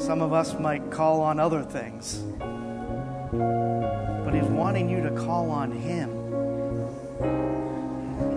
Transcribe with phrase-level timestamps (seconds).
[0.00, 2.16] Some of us might call on other things.
[3.30, 6.10] But He's wanting you to call on Him.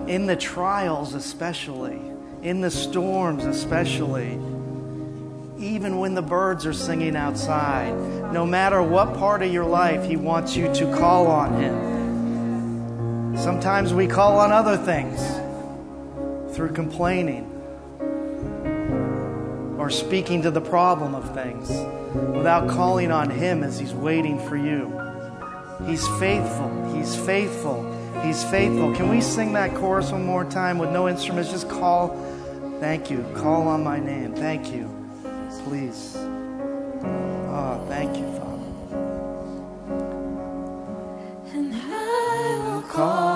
[0.09, 2.01] In the trials, especially,
[2.41, 4.33] in the storms, especially,
[5.57, 7.93] even when the birds are singing outside,
[8.33, 13.37] no matter what part of your life, He wants you to call on Him.
[13.37, 15.21] Sometimes we call on other things
[16.53, 17.52] through complaining
[19.83, 21.69] or speaking to the problem of things
[22.33, 24.87] without calling on Him as He's waiting for you.
[25.85, 26.95] He's faithful.
[26.95, 27.83] He's faithful.
[28.21, 28.95] He's faithful.
[28.95, 31.51] Can we sing that chorus one more time with no instruments?
[31.51, 32.15] Just call.
[32.79, 33.25] Thank you.
[33.35, 34.33] Call on my name.
[34.33, 34.89] Thank you.
[35.65, 36.15] Please.
[36.15, 38.63] Oh, thank you, Father.
[41.51, 43.32] And I will call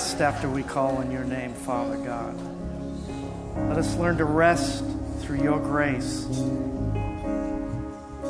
[0.00, 2.34] rest after we call on your name, Father God.
[3.68, 4.82] Let us learn to rest
[5.18, 6.24] through your grace.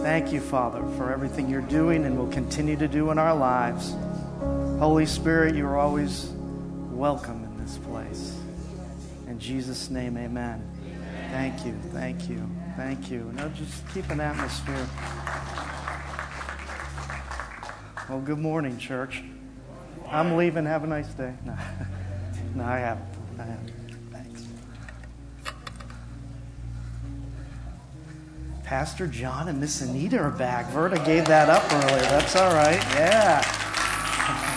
[0.03, 3.95] Thank you, Father, for everything you're doing and will continue to do in our lives.
[4.81, 6.33] Holy Spirit, you are always
[6.91, 8.37] welcome in this place.
[9.29, 10.69] In Jesus' name, amen.
[11.31, 13.31] Thank you, thank you, thank you.
[13.37, 14.89] Now just keep an atmosphere.
[18.09, 19.23] Well, good morning, church.
[20.09, 20.67] I'm leaving.
[20.67, 21.33] Have a nice day.
[21.45, 21.57] No,
[22.55, 23.07] no I haven't.
[23.39, 23.73] I haven't.
[24.11, 24.45] Thanks.
[28.65, 30.67] Pastor John and Miss Anita are back.
[30.73, 32.01] Verta gave that up earlier.
[32.03, 32.83] That's all right.
[32.95, 33.41] Yeah.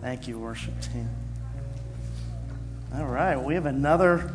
[0.00, 1.08] Thank you, worship team.
[2.94, 4.34] All right, we have another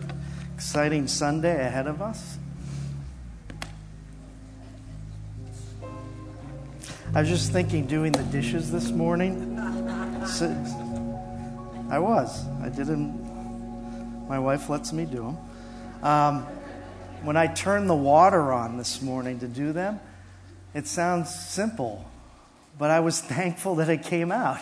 [0.55, 2.36] exciting Sunday ahead of us.
[7.17, 9.57] I was just thinking doing the dishes this morning.
[10.27, 10.51] So-
[11.89, 12.45] I was.
[12.61, 14.27] I didn't.
[14.29, 15.37] My wife lets me do them.
[16.03, 16.43] Um,
[17.23, 19.99] when I turned the water on this morning to do them,
[20.75, 22.05] it sounds simple,
[22.77, 24.59] but I was thankful that it came out.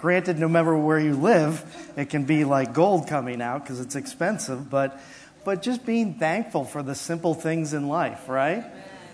[0.00, 1.64] Granted, no matter where you live,
[1.96, 5.00] it can be like gold coming out because it's expensive, but,
[5.46, 8.66] but just being thankful for the simple things in life, right?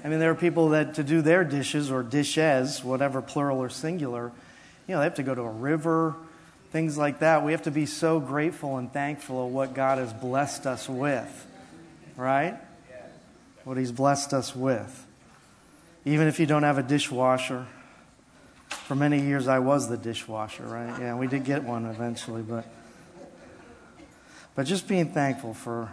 [0.05, 3.69] I mean, there are people that to do their dishes or dishes, whatever plural or
[3.69, 4.33] singular,
[4.87, 6.17] you know, they have to go to a river,
[6.71, 7.45] things like that.
[7.45, 11.47] We have to be so grateful and thankful of what God has blessed us with,
[12.17, 12.57] right?
[13.65, 15.07] What He's blessed us with.
[16.05, 17.67] Even if you don't have a dishwasher,
[18.69, 20.99] for many years I was the dishwasher, right?
[20.99, 22.65] Yeah, we did get one eventually, but
[24.55, 25.93] but just being thankful for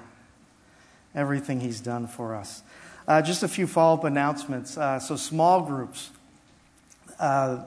[1.13, 2.63] everything He's done for us.
[3.07, 4.77] Uh, just a few follow up announcements.
[4.77, 6.09] Uh, so, small groups.
[7.19, 7.63] Uh,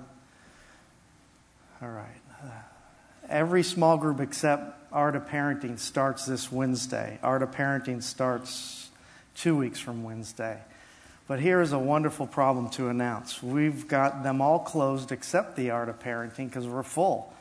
[1.80, 2.20] all right.
[2.42, 2.48] Uh,
[3.28, 7.20] every small group except Art of Parenting starts this Wednesday.
[7.22, 8.90] Art of Parenting starts
[9.36, 10.58] two weeks from Wednesday.
[11.28, 13.40] But here is a wonderful problem to announce.
[13.40, 17.32] We've got them all closed except the Art of Parenting because we're full.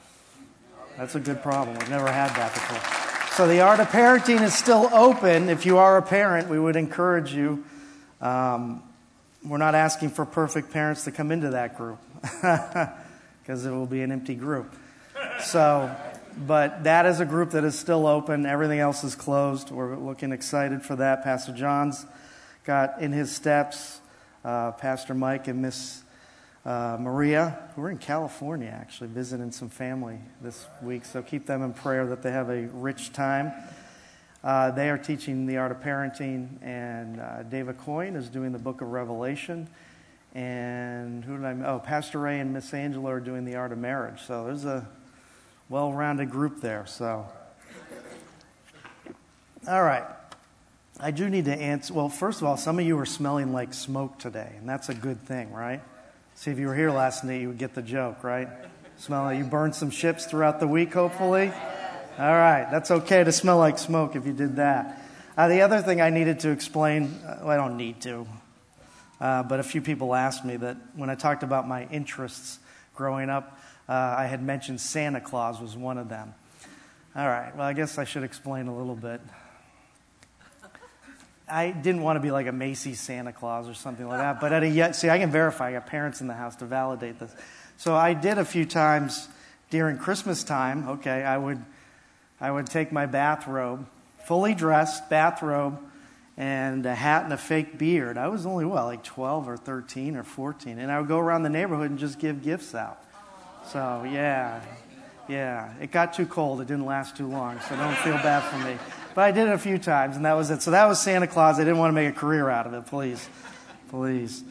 [0.97, 1.79] That's a good problem.
[1.79, 3.33] We've never had that before.
[3.35, 5.49] So the Art of Parenting is still open.
[5.49, 7.63] If you are a parent, we would encourage you.
[8.21, 8.83] Um,
[9.43, 11.99] we're not asking for perfect parents to come into that group
[13.41, 14.75] because it will be an empty group.
[15.41, 15.95] So,
[16.37, 18.45] but that is a group that is still open.
[18.45, 19.71] Everything else is closed.
[19.71, 21.23] We're looking excited for that.
[21.23, 22.05] Pastor John's
[22.63, 24.01] got in his steps
[24.47, 26.03] uh, Pastor Mike and Miss
[26.65, 31.05] uh, Maria, who are in California actually, visiting some family this week.
[31.05, 33.51] So keep them in prayer that they have a rich time.
[34.43, 38.59] Uh, they are teaching the art of parenting, and uh, David Coyne is doing the
[38.59, 39.67] book of Revelation.
[40.35, 41.53] And who did I?
[41.65, 44.21] Oh, Pastor Ray and Miss Angela are doing the art of marriage.
[44.21, 44.87] So there's a
[45.69, 47.27] well rounded group there, so.
[49.67, 50.05] All right.
[50.99, 51.93] I do need to answer.
[51.93, 54.95] Well, first of all, some of you are smelling like smoke today, and that's a
[54.95, 55.81] good thing, right?
[56.35, 58.47] See, if you were here last night, you would get the joke, right?
[58.97, 61.51] Smell like you burned some ships throughout the week, hopefully.
[62.19, 65.03] All right, that's okay to smell like smoke if you did that.
[65.37, 68.25] Uh, the other thing I needed to explain, uh, well, I don't need to,
[69.21, 72.57] uh, but a few people asked me that when I talked about my interests
[72.95, 76.33] growing up, uh, I had mentioned Santa Claus was one of them.
[77.15, 79.21] All right, well, I guess I should explain a little bit.
[81.47, 84.51] I didn't want to be like a Macy's Santa Claus or something like that, but
[84.51, 85.69] at a see, I can verify.
[85.69, 87.35] I got parents in the house to validate this.
[87.77, 89.27] So I did a few times
[89.69, 90.89] during Christmas time.
[90.89, 91.63] Okay, I would
[92.39, 93.87] I would take my bathrobe,
[94.25, 95.79] fully dressed bathrobe,
[96.37, 98.17] and a hat and a fake beard.
[98.17, 100.77] I was only, what, like 12 or 13 or 14.
[100.77, 103.01] And I would go around the neighborhood and just give gifts out.
[103.71, 104.61] So, yeah,
[105.27, 105.73] yeah.
[105.81, 106.61] It got too cold.
[106.61, 108.77] It didn't last too long, so don't feel bad for me.
[109.15, 110.61] But I did it a few times, and that was it.
[110.61, 111.55] So that was Santa Claus.
[111.55, 113.27] I didn't want to make a career out of it, please.
[113.89, 114.43] Please.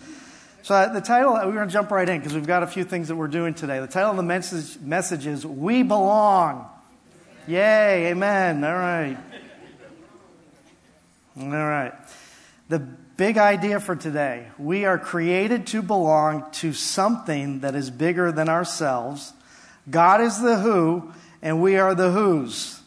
[0.64, 2.82] So uh, the title, we're going to jump right in because we've got a few
[2.82, 3.78] things that we're doing today.
[3.78, 6.68] The title of the message, message is We Belong.
[7.46, 8.64] Yay, amen.
[8.64, 9.16] All right.
[11.38, 11.92] All right.
[12.68, 18.32] The big idea for today we are created to belong to something that is bigger
[18.32, 19.32] than ourselves.
[19.88, 22.80] God is the who, and we are the whos,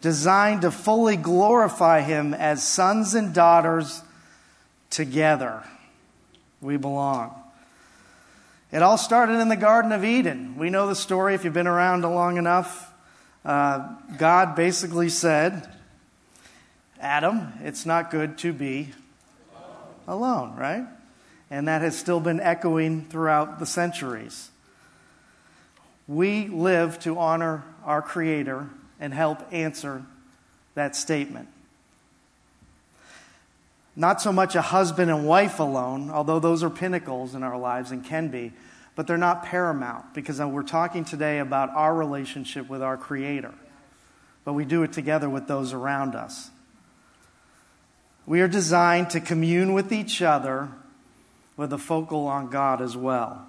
[0.00, 4.02] designed to fully glorify Him as sons and daughters
[4.90, 5.64] together.
[6.60, 7.34] We belong.
[8.70, 10.56] It all started in the Garden of Eden.
[10.56, 12.93] We know the story if you've been around long enough.
[13.44, 15.68] Uh, God basically said,
[16.98, 18.92] Adam, it's not good to be
[20.08, 20.86] alone, right?
[21.50, 24.50] And that has still been echoing throughout the centuries.
[26.08, 28.68] We live to honor our Creator
[28.98, 30.02] and help answer
[30.74, 31.48] that statement.
[33.96, 37.90] Not so much a husband and wife alone, although those are pinnacles in our lives
[37.90, 38.52] and can be,
[38.96, 43.54] but they're not paramount because we're talking today about our relationship with our Creator.
[44.44, 46.50] But we do it together with those around us.
[48.26, 50.68] We are designed to commune with each other
[51.56, 53.48] with a focal on God as well.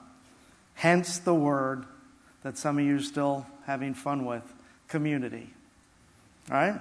[0.75, 1.85] Hence the word
[2.43, 4.43] that some of you are still having fun with
[4.87, 5.49] community.
[6.49, 6.79] Right?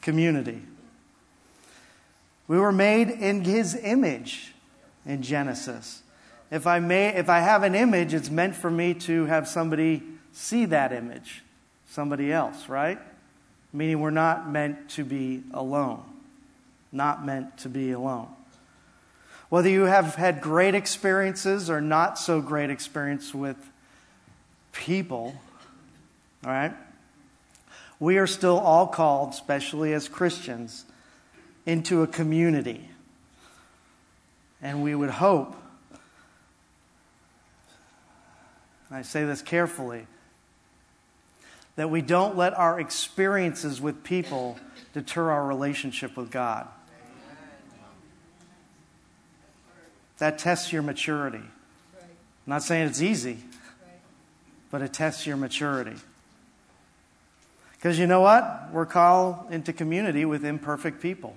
[0.00, 0.62] Community.
[2.48, 4.54] We were made in his image
[5.06, 6.02] in Genesis.
[6.50, 10.02] If I, may, if I have an image, it's meant for me to have somebody
[10.32, 11.42] see that image,
[11.88, 12.98] somebody else, right?
[13.72, 16.02] Meaning we're not meant to be alone.
[16.92, 18.28] Not meant to be alone.
[19.48, 23.56] Whether you have had great experiences or not so great experience with
[24.72, 25.34] people,
[26.44, 26.74] all right?
[28.00, 30.84] We are still all called, especially as Christians,
[31.66, 32.88] into a community.
[34.60, 35.56] And we would hope
[38.94, 40.06] I say this carefully,
[41.74, 44.56] that we don't let our experiences with people
[44.92, 46.68] deter our relationship with God.
[50.18, 51.38] That tests your maturity.
[51.38, 51.50] I'm
[52.46, 53.38] not saying it's easy,
[54.70, 55.96] but it tests your maturity.
[57.72, 58.68] Because you know what?
[58.72, 61.34] We're called into community with imperfect people.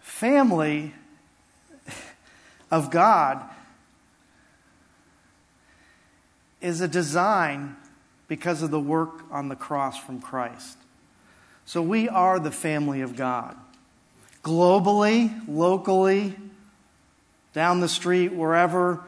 [0.00, 0.92] Family
[2.74, 3.40] of God
[6.60, 7.76] is a design
[8.26, 10.76] because of the work on the cross from Christ.
[11.66, 13.56] So we are the family of God.
[14.42, 16.34] Globally, locally,
[17.52, 19.04] down the street, wherever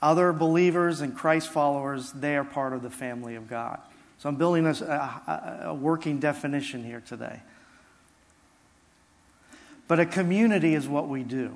[0.00, 3.80] other believers and Christ followers, they are part of the family of God.
[4.18, 7.42] So I'm building a, a, a working definition here today.
[9.88, 11.54] But a community is what we do.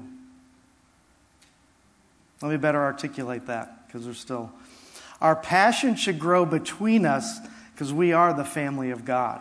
[2.41, 4.53] Let me better articulate that because there's still.
[5.21, 7.41] Our passion should grow between us
[7.73, 9.41] because we are the family of God.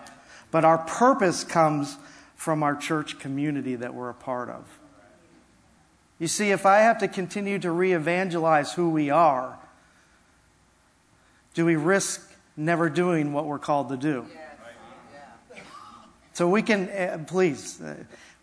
[0.50, 1.98] But our purpose comes
[2.36, 4.66] from our church community that we're a part of.
[6.20, 9.60] You see, if I have to continue to re evangelize who we are,
[11.54, 14.26] do we risk never doing what we're called to do?
[16.34, 17.96] So we can, uh, please, uh,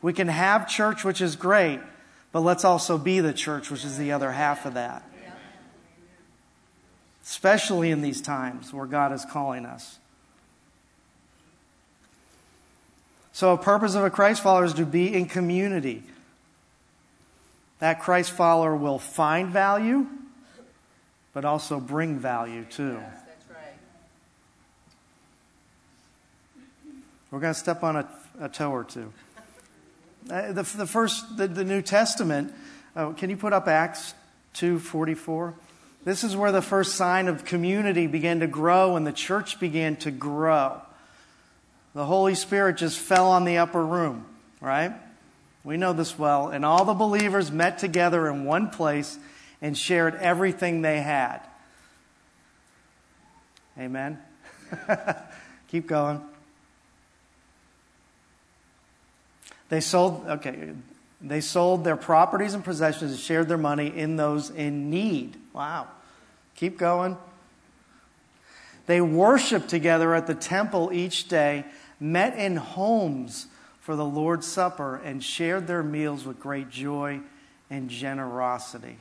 [0.03, 1.79] we can have church, which is great,
[2.35, 5.09] but let's also be the church, which is the other half of that.
[7.23, 10.01] Especially in these times where God is calling us.
[13.33, 16.03] So, a purpose of a Christ follower is to be in community.
[17.79, 20.09] That Christ follower will find value
[21.35, 22.99] but also bring value too.
[27.31, 28.09] We're going to step on a,
[28.41, 29.13] a toe or two.
[30.31, 32.55] Uh, the, the first, the, the New Testament,
[32.97, 34.15] uh, can you put up Acts
[34.55, 35.55] 2.44?
[36.05, 39.97] This is where the first sign of community began to grow and the church began
[39.97, 40.81] to grow.
[41.95, 44.27] The Holy Spirit just fell on the upper room,
[44.61, 44.93] right?
[45.63, 46.49] We know this well.
[46.49, 49.19] And all the believers met together in one place
[49.61, 51.41] and shared everything they had.
[53.79, 54.19] Amen.
[55.69, 56.23] Keep going.
[59.69, 60.73] They sold, okay,
[61.21, 65.37] they sold their properties and possessions and shared their money in those in need.
[65.53, 65.89] Wow.
[66.57, 67.17] Keep going.
[68.87, 71.65] They worshiped together at the temple each day,
[71.99, 73.47] met in homes
[73.81, 77.21] for the Lord's Supper, and shared their meals with great joy
[77.71, 78.99] and generosity.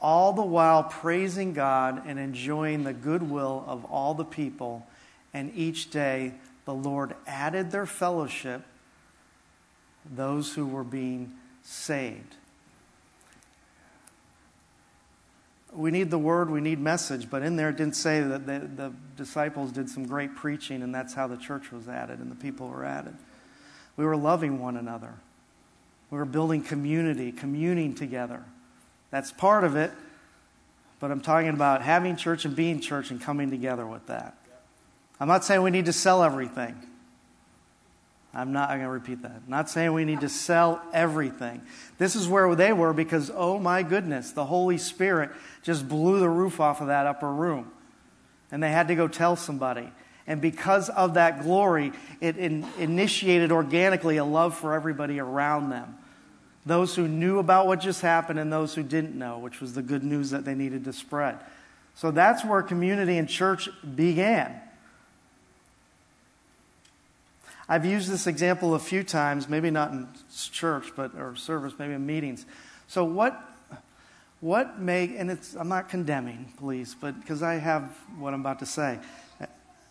[0.00, 4.86] All the while praising God and enjoying the goodwill of all the people,
[5.32, 6.32] and each day
[6.64, 8.62] the Lord added their fellowship,
[10.14, 12.36] those who were being saved.
[15.72, 18.60] We need the word, we need message, but in there it didn't say that the,
[18.60, 22.36] the disciples did some great preaching and that's how the church was added and the
[22.36, 23.14] people were added.
[23.96, 25.14] We were loving one another.
[26.10, 28.44] We were building community, communing together.
[29.10, 29.90] That's part of it,
[31.00, 34.36] but I'm talking about having church and being church and coming together with that.
[35.24, 36.76] I'm not saying we need to sell everything.
[38.34, 39.30] I'm not I'm going to repeat that.
[39.30, 41.62] I'm not saying we need to sell everything.
[41.96, 45.30] This is where they were because, oh my goodness, the Holy Spirit
[45.62, 47.72] just blew the roof off of that upper room.
[48.52, 49.90] And they had to go tell somebody.
[50.26, 55.96] And because of that glory, it in, initiated organically a love for everybody around them.
[56.66, 59.80] Those who knew about what just happened and those who didn't know, which was the
[59.80, 61.38] good news that they needed to spread.
[61.94, 64.60] So that's where community and church began.
[67.68, 70.08] I've used this example a few times, maybe not in
[70.52, 72.44] church, but or service, maybe in meetings.
[72.88, 73.40] So what
[74.40, 77.84] what make and it's I'm not condemning, please, but because I have
[78.18, 78.98] what I'm about to say.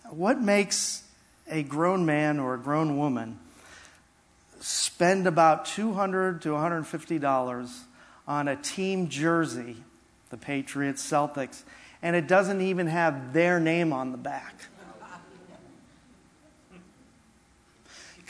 [0.10, 1.04] What makes
[1.50, 3.40] a grown man or a grown woman
[4.60, 7.84] spend about 200 to 150 dollars
[8.28, 9.78] on a team jersey,
[10.30, 11.64] the Patriots, Celtics,
[12.02, 14.68] and it doesn't even have their name on the back?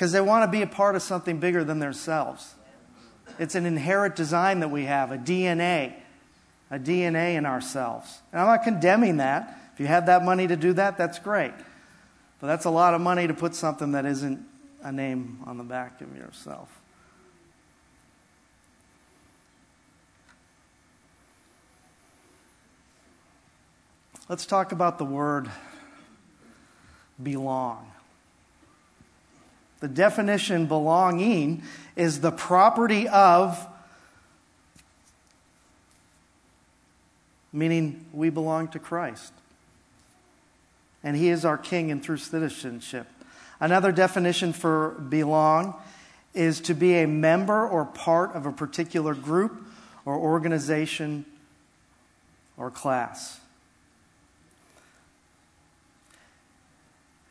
[0.03, 2.55] Because they want to be a part of something bigger than themselves.
[3.39, 5.93] It's an inherent design that we have, a DNA,
[6.69, 8.19] a DNA in ourselves.
[8.33, 9.57] And I'm not condemning that.
[9.73, 11.53] If you have that money to do that, that's great.
[12.41, 14.45] But that's a lot of money to put something that isn't
[14.81, 16.67] a name on the back of yourself.
[24.27, 25.49] Let's talk about the word
[27.21, 27.92] belong.
[29.83, 31.63] The definition belonging
[31.97, 33.67] is the property of,
[37.51, 39.33] meaning we belong to Christ.
[41.03, 43.07] And He is our King and through citizenship.
[43.59, 45.75] Another definition for belong
[46.33, 49.67] is to be a member or part of a particular group
[50.05, 51.25] or organization
[52.55, 53.41] or class.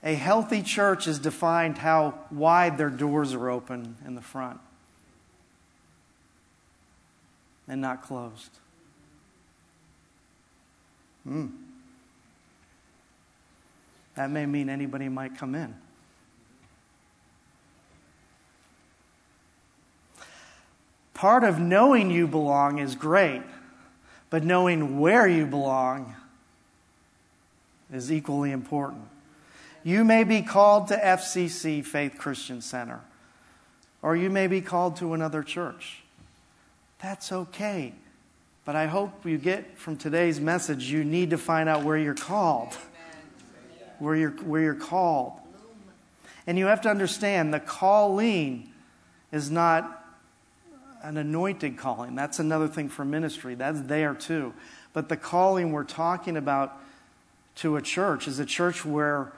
[0.05, 4.59] A healthy church is defined how wide their doors are open in the front
[7.69, 8.51] and not closed.
[11.25, 11.47] Hmm.
[14.17, 15.75] That may mean anybody might come in.
[21.15, 23.43] Part of knowing you belong is great,
[24.29, 26.17] but knowing where you belong
[27.93, 29.05] is equally important.
[29.85, 33.01] You may be called to FCC, Faith Christian Center,
[34.01, 36.03] or you may be called to another church.
[37.01, 37.93] That's okay.
[38.65, 42.15] But I hope you get from today's message, you need to find out where you're
[42.15, 42.77] called.
[43.99, 45.33] Where you're, where you're called.
[46.47, 48.73] And you have to understand the calling
[49.33, 50.05] is not
[51.03, 52.15] an anointed calling.
[52.15, 53.57] That's another thing for ministry.
[53.57, 54.55] That's there too.
[54.93, 56.81] But the calling we're talking about
[57.57, 59.33] to a church is a church where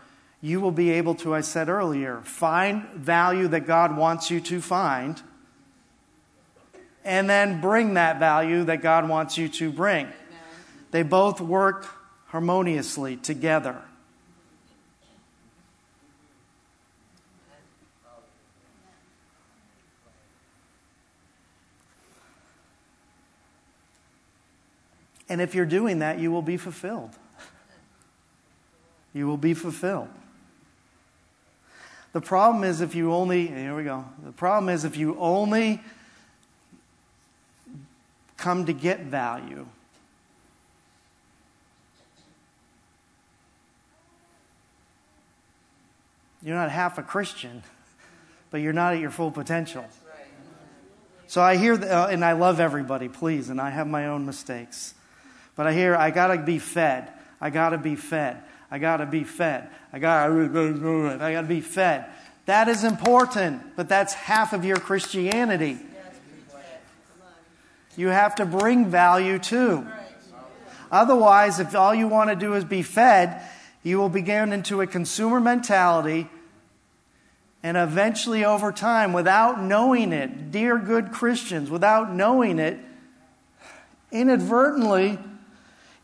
[0.44, 4.60] you will be able to, I said earlier, find value that God wants you to
[4.60, 5.22] find,
[7.02, 10.06] and then bring that value that God wants you to bring.
[10.90, 11.86] They both work
[12.26, 13.80] harmoniously together.
[25.26, 27.12] And if you're doing that, you will be fulfilled.
[29.14, 30.10] You will be fulfilled.
[32.14, 34.04] The problem is if you only, here we go.
[34.24, 35.82] The problem is if you only
[38.36, 39.66] come to get value,
[46.40, 47.64] you're not half a Christian,
[48.52, 49.84] but you're not at your full potential.
[51.26, 54.94] So I hear, uh, and I love everybody, please, and I have my own mistakes.
[55.56, 57.10] But I hear, I got to be fed.
[57.40, 58.40] I got to be fed.
[58.70, 59.68] I got to be fed.
[59.92, 62.06] I got to I got to be fed.
[62.46, 65.78] That is important, but that's half of your Christianity.
[67.96, 69.86] You have to bring value too.
[70.90, 73.40] Otherwise, if all you want to do is be fed,
[73.82, 76.28] you will begin into a consumer mentality
[77.62, 82.78] and eventually over time without knowing it, dear good Christians, without knowing it,
[84.12, 85.18] inadvertently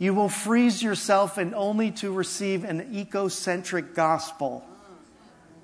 [0.00, 4.66] you will freeze yourself and only to receive an ecocentric gospel,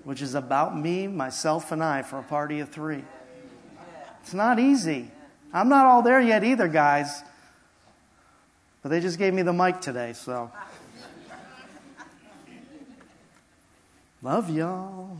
[0.05, 3.03] which is about me, myself, and I for a party of three.
[4.21, 5.11] It's not easy.
[5.55, 7.23] I'm not all there yet either, guys.
[8.83, 10.53] But they just gave me the mic today, so.
[14.21, 15.17] Love y'all.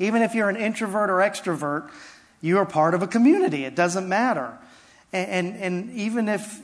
[0.00, 1.88] Even if you're an introvert or extrovert,
[2.40, 3.64] you are part of a community.
[3.64, 4.58] It doesn't matter.
[5.12, 6.62] And, and, and even if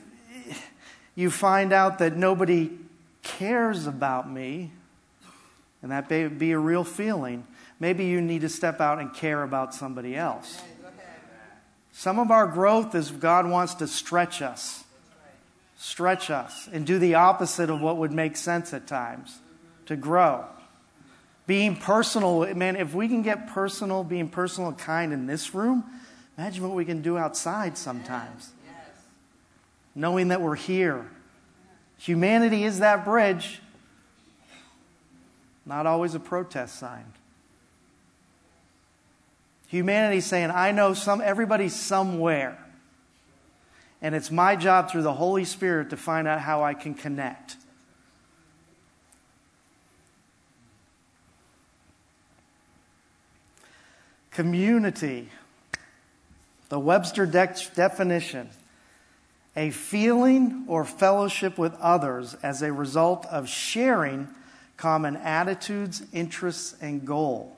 [1.15, 2.71] you find out that nobody
[3.23, 4.71] cares about me,
[5.81, 7.47] and that may be a real feeling,
[7.79, 10.61] maybe you need to step out and care about somebody else.
[11.93, 14.83] Some of our growth is God wants to stretch us,
[15.77, 19.39] stretch us, and do the opposite of what would make sense at times.
[19.85, 20.45] To grow.
[21.45, 25.83] Being personal, man, if we can get personal, being personal and kind in this room,
[26.37, 28.51] imagine what we can do outside sometimes
[29.95, 31.09] knowing that we're here.
[31.97, 33.61] Humanity is that bridge,
[35.65, 37.05] not always a protest sign.
[39.67, 42.59] Humanity saying, I know some everybody's somewhere.
[44.01, 47.55] And it's my job through the Holy Spirit to find out how I can connect.
[54.31, 55.29] Community.
[56.69, 58.49] The Webster de- definition
[59.55, 64.27] a feeling or fellowship with others as a result of sharing
[64.77, 67.55] common attitudes, interests, and goal.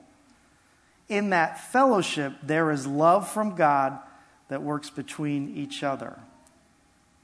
[1.08, 3.98] In that fellowship, there is love from God
[4.48, 6.18] that works between each other.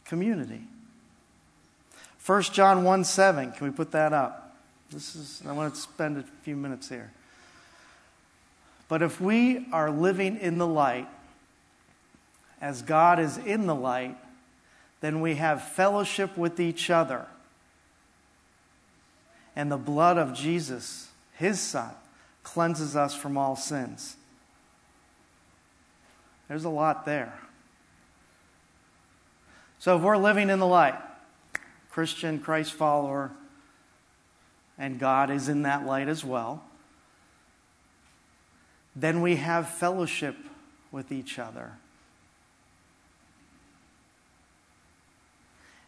[0.04, 0.62] Community.
[2.26, 4.56] 1 John 1 7, can we put that up?
[4.90, 7.10] This is, I want to spend a few minutes here.
[8.88, 11.08] But if we are living in the light,
[12.60, 14.16] as God is in the light,
[15.04, 17.26] then we have fellowship with each other.
[19.54, 21.90] And the blood of Jesus, his Son,
[22.42, 24.16] cleanses us from all sins.
[26.48, 27.38] There's a lot there.
[29.78, 30.98] So if we're living in the light,
[31.90, 33.30] Christian, Christ follower,
[34.78, 36.64] and God is in that light as well,
[38.96, 40.36] then we have fellowship
[40.90, 41.72] with each other.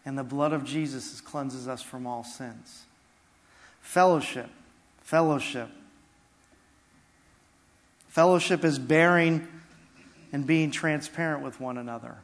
[0.06, 2.84] And the blood of Jesus cleanses us from all sins.
[3.80, 4.48] Fellowship,
[5.00, 5.68] fellowship.
[8.08, 9.46] Fellowship is bearing
[10.32, 12.14] and being transparent with one another.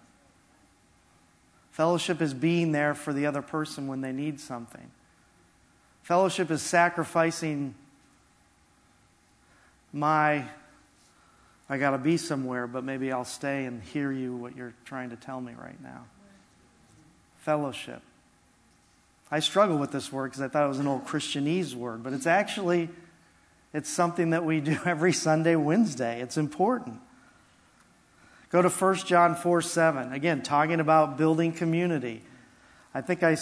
[1.72, 4.90] Fellowship is being there for the other person when they need something.
[6.02, 7.74] Fellowship is sacrificing
[9.92, 10.44] my,
[11.68, 15.10] I got to be somewhere, but maybe I'll stay and hear you what you're trying
[15.10, 16.04] to tell me right now
[17.42, 18.02] fellowship.
[19.30, 22.12] I struggle with this word because I thought it was an old Christianese word, but
[22.12, 22.88] it's actually
[23.72, 26.20] it's something that we do every Sunday, Wednesday.
[26.20, 27.00] It's important.
[28.50, 30.12] Go to 1 John 4 7.
[30.12, 32.22] Again, talking about building community.
[32.94, 33.38] I think I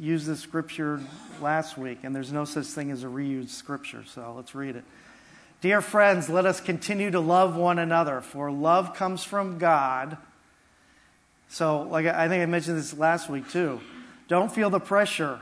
[0.00, 1.00] used this scripture
[1.42, 4.84] last week, and there's no such thing as a reused scripture, so let's read it.
[5.60, 10.16] Dear friends, let us continue to love one another, for love comes from God
[11.54, 13.80] so, like I think I mentioned this last week too.
[14.26, 15.38] Don't feel the pressure.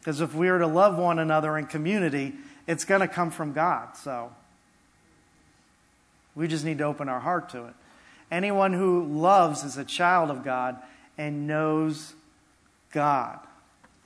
[0.00, 2.34] Because if we are to love one another in community,
[2.66, 3.96] it's going to come from God.
[3.96, 4.30] So,
[6.34, 7.74] we just need to open our heart to it.
[8.30, 10.76] Anyone who loves is a child of God
[11.16, 12.12] and knows
[12.92, 13.38] God.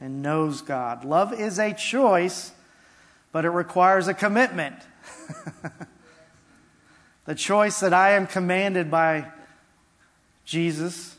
[0.01, 1.05] And knows God.
[1.05, 2.53] Love is a choice,
[3.33, 4.77] but it requires a commitment.
[7.25, 9.27] the choice that I am commanded by
[10.45, 11.17] Jesus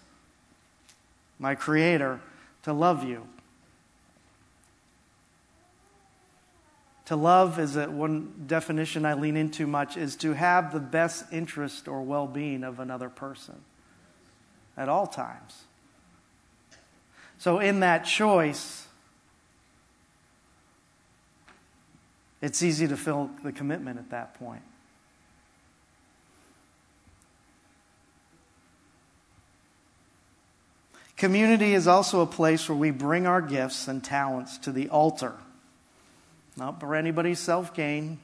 [1.44, 2.22] my Creator,
[2.64, 3.28] to love you.
[7.08, 11.26] To love is a, one definition I lean into much is to have the best
[11.34, 13.56] interest or well being of another person
[14.78, 15.64] at all times.
[17.38, 18.88] So, in that choice,
[22.42, 24.62] it's easy to feel the commitment at that point.
[31.24, 35.34] Community is also a place where we bring our gifts and talents to the altar
[36.58, 38.20] not for anybody's self gain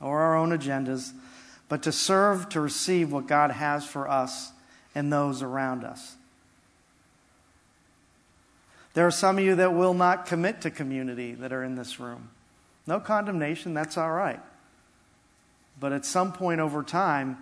[0.00, 1.12] or our own agendas,
[1.68, 4.52] but to serve to receive what God has for us
[4.94, 6.14] and those around us.
[8.94, 11.98] There are some of you that will not commit to community that are in this
[11.98, 12.30] room.
[12.86, 14.38] No condemnation, that's all right.
[15.80, 17.38] But at some point over time,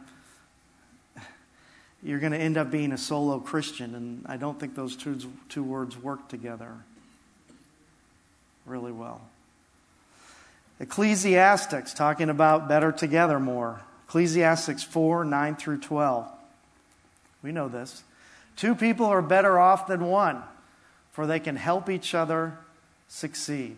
[2.02, 5.18] you're going to end up being a solo Christian, and I don't think those two,
[5.48, 6.72] two words work together
[8.66, 9.20] really well.
[10.80, 13.80] Ecclesiastics, talking about better together more.
[14.06, 16.28] Ecclesiastics 4 9 through 12.
[17.42, 18.02] We know this.
[18.56, 20.42] Two people are better off than one,
[21.12, 22.58] for they can help each other
[23.08, 23.76] succeed.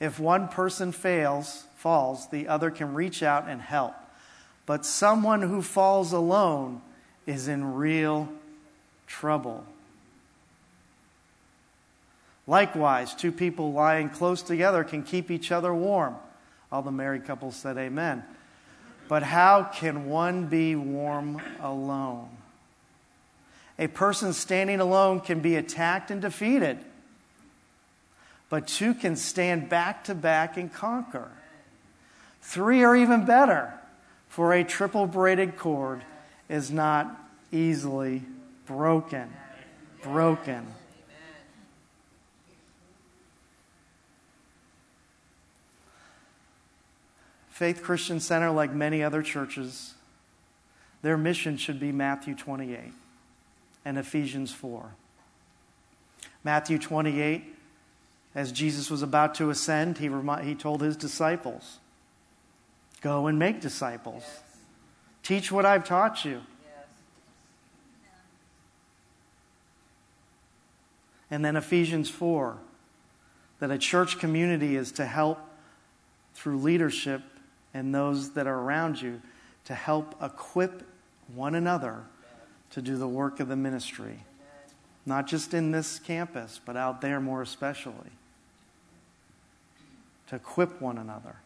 [0.00, 3.94] If one person fails, falls, the other can reach out and help.
[4.66, 6.82] But someone who falls alone
[7.26, 8.28] is in real
[9.06, 9.64] trouble.
[12.46, 16.16] Likewise, two people lying close together can keep each other warm.
[16.70, 18.24] All the married couples said amen.
[19.08, 22.28] But how can one be warm alone?
[23.78, 26.78] A person standing alone can be attacked and defeated,
[28.48, 31.30] but two can stand back to back and conquer.
[32.42, 33.72] Three are even better,
[34.32, 36.02] for a triple braided cord
[36.48, 38.22] is not easily
[38.64, 39.30] broken.
[40.02, 40.66] Broken.
[47.50, 49.92] Faith Christian Center, like many other churches,
[51.02, 52.90] their mission should be Matthew 28
[53.84, 54.94] and Ephesians 4.
[56.42, 57.54] Matthew 28,
[58.34, 61.80] as Jesus was about to ascend, he, remi- he told his disciples,
[63.02, 64.22] Go and make disciples.
[64.24, 64.42] Yes.
[65.22, 66.40] Teach what I've taught you.
[66.64, 66.86] Yes.
[71.30, 72.56] And then Ephesians 4,
[73.58, 75.38] that a church community is to help
[76.34, 77.22] through leadership
[77.74, 79.20] and those that are around you
[79.64, 80.82] to help equip
[81.34, 82.04] one another
[82.70, 84.20] to do the work of the ministry.
[85.04, 88.10] Not just in this campus, but out there more especially.
[90.28, 91.36] To equip one another.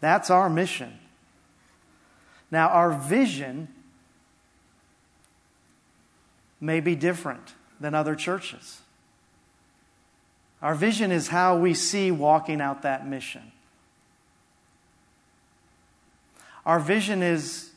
[0.00, 0.98] That's our mission.
[2.50, 3.68] Now, our vision
[6.60, 8.80] may be different than other churches.
[10.62, 13.52] Our vision is how we see walking out that mission.
[16.64, 17.70] Our vision is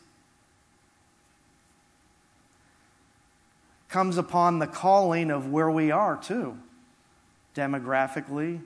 [3.89, 6.57] comes upon the calling of where we are too.
[7.55, 8.61] Demographically,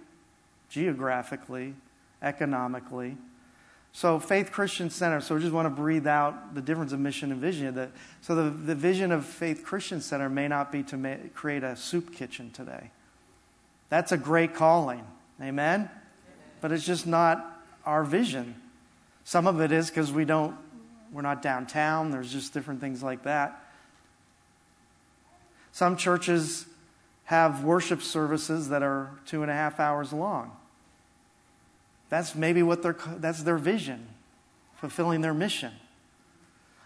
[0.69, 1.73] geographically,
[2.21, 3.17] economically.
[3.95, 7.31] So, Faith Christian Center, so we just want to breathe out the difference of mission
[7.31, 7.91] and vision.
[8.21, 11.75] so, the, the vision of Faith Christian Center may not be to ma- create a
[11.75, 12.89] soup kitchen today.
[13.89, 15.05] That's a great calling.
[15.39, 15.81] Amen?
[15.81, 15.89] Amen?
[16.59, 18.55] But it's just not our vision.
[19.25, 20.55] Some of it is because we don't,
[21.11, 22.09] we're not downtown.
[22.09, 23.63] There's just different things like that.
[25.71, 26.65] Some churches
[27.25, 30.51] have worship services that are two and a half hours long.
[32.13, 34.05] That's maybe what their, that's their vision,
[34.75, 35.71] fulfilling their mission.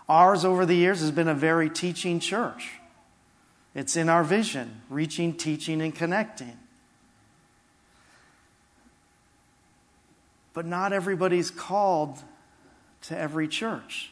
[0.07, 2.69] Ours over the years has been a very teaching church.
[3.75, 6.57] It's in our vision, reaching, teaching, and connecting.
[10.53, 12.19] But not everybody's called
[13.01, 14.11] to every church.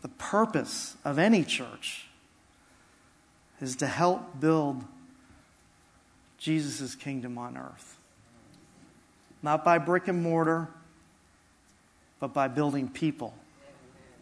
[0.00, 2.06] The purpose of any church
[3.60, 4.82] is to help build
[6.38, 7.98] Jesus' kingdom on earth.
[9.42, 10.68] Not by brick and mortar,
[12.18, 13.34] but by building people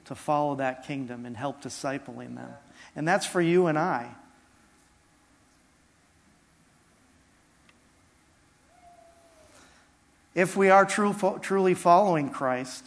[0.06, 2.50] to follow that kingdom and help discipling them.
[2.96, 4.10] And that's for you and I.
[10.34, 12.84] If we are true, truly following Christ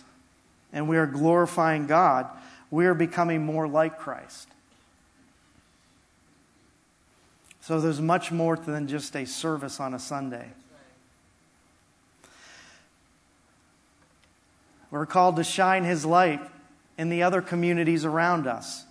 [0.71, 2.27] and we are glorifying God,
[2.69, 4.47] we are becoming more like Christ.
[7.62, 10.50] So there's much more than just a service on a Sunday.
[14.89, 16.41] We're called to shine His light
[16.97, 18.86] in the other communities around us.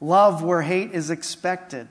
[0.00, 1.88] Love where hate is expected.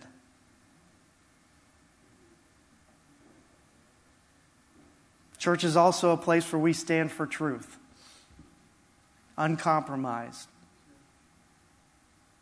[5.38, 7.78] Church is also a place where we stand for truth,
[9.38, 10.50] uncompromised.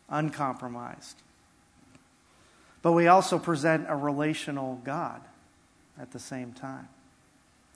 [0.08, 1.22] Uncompromised.
[2.86, 5.20] But we also present a relational God
[6.00, 6.88] at the same time,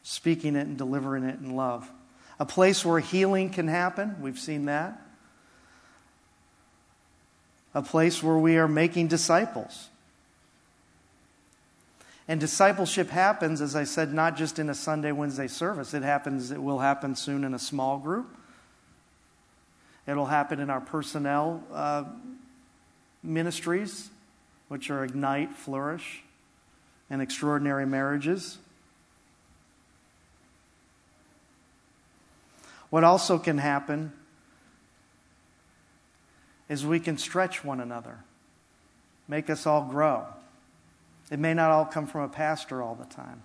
[0.05, 1.90] speaking it and delivering it in love.
[2.38, 5.03] A place where healing can happen, we've seen that.
[7.75, 9.88] A place where we are making disciples.
[12.29, 15.92] And discipleship happens, as I said, not just in a Sunday, Wednesday service.
[15.92, 18.29] It happens, it will happen soon in a small group.
[20.07, 22.05] It'll happen in our personnel uh,
[23.25, 24.09] ministries,
[24.70, 26.22] which are Ignite, Flourish,
[27.11, 28.59] and Extraordinary Marriages.
[32.88, 34.12] What also can happen
[36.68, 38.20] is we can stretch one another,
[39.26, 40.24] make us all grow.
[41.33, 43.42] It may not all come from a pastor all the time.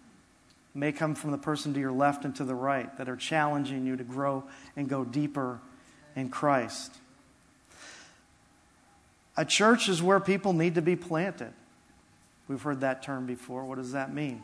[0.75, 3.15] It may come from the person to your left and to the right that are
[3.15, 4.43] challenging you to grow
[4.75, 5.59] and go deeper
[6.15, 6.93] in Christ.
[9.37, 11.53] A church is where people need to be planted.
[12.47, 13.65] We've heard that term before.
[13.65, 14.43] What does that mean?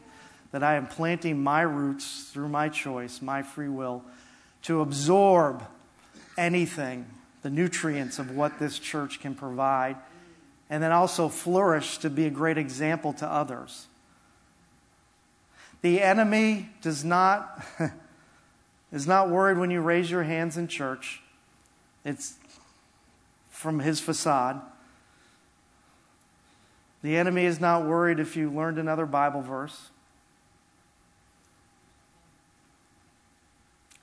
[0.51, 4.03] That I am planting my roots through my choice, my free will,
[4.63, 5.63] to absorb
[6.37, 7.05] anything,
[7.41, 9.97] the nutrients of what this church can provide
[10.71, 13.87] and then also flourish to be a great example to others.
[15.81, 17.61] The enemy does not
[18.91, 21.21] is not worried when you raise your hands in church.
[22.05, 22.35] It's
[23.49, 24.61] from his facade.
[27.01, 29.89] The enemy is not worried if you learned another Bible verse.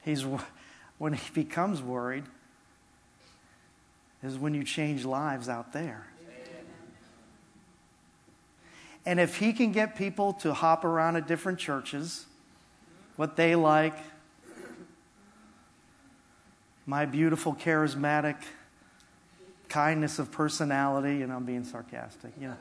[0.05, 0.25] He's
[0.99, 2.25] when he becomes worried
[4.23, 6.07] is when you change lives out there.
[9.07, 12.27] And if he can get people to hop around at different churches,
[13.17, 13.97] what they like,
[16.85, 18.37] my beautiful, charismatic
[19.69, 22.57] kindness of personality, and I'm being sarcastic, you know,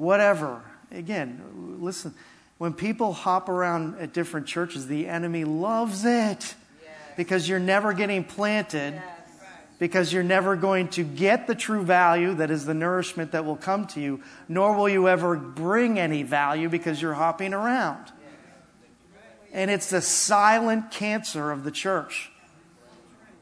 [0.00, 0.62] whatever.
[0.90, 2.14] Again, listen,
[2.56, 6.54] when people hop around at different churches, the enemy loves it
[7.18, 9.00] because you're never getting planted
[9.78, 13.56] because you're never going to get the true value that is the nourishment that will
[13.56, 18.04] come to you, nor will you ever bring any value because you're hopping around.
[19.52, 22.30] And it's the silent cancer of the church.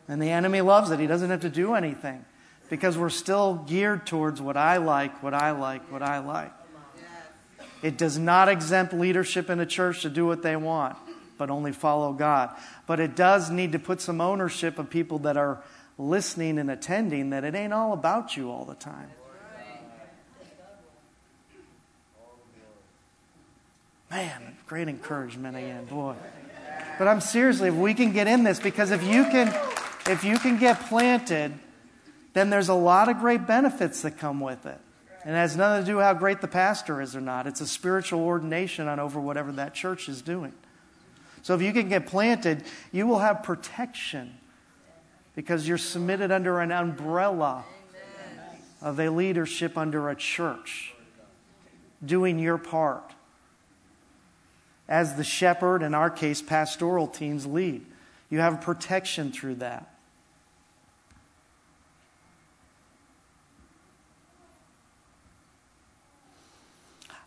[0.08, 0.98] And the enemy loves it.
[0.98, 2.24] He doesn't have to do anything
[2.68, 6.52] because we're still geared towards what I like, what I like, what I like.
[7.82, 10.96] It does not exempt leadership in a church to do what they want,
[11.36, 12.50] but only follow God.
[12.86, 15.62] But it does need to put some ownership of people that are
[15.96, 19.10] listening and attending that it ain't all about you all the time.
[24.10, 26.14] Man, great encouragement again, boy.
[26.98, 29.48] But I'm seriously, if we can get in this, because if you can,
[30.06, 31.52] if you can get planted,
[32.32, 34.80] then there's a lot of great benefits that come with it.
[35.24, 37.46] And it has nothing to do with how great the pastor is or not.
[37.46, 40.52] It's a spiritual ordination on over whatever that church is doing.
[41.42, 44.34] So if you can get planted, you will have protection
[45.34, 47.64] because you're submitted under an umbrella
[48.80, 50.94] of a leadership under a church,
[52.04, 53.12] doing your part.
[54.88, 57.84] As the shepherd, in our case, pastoral teams lead,
[58.30, 59.94] you have protection through that.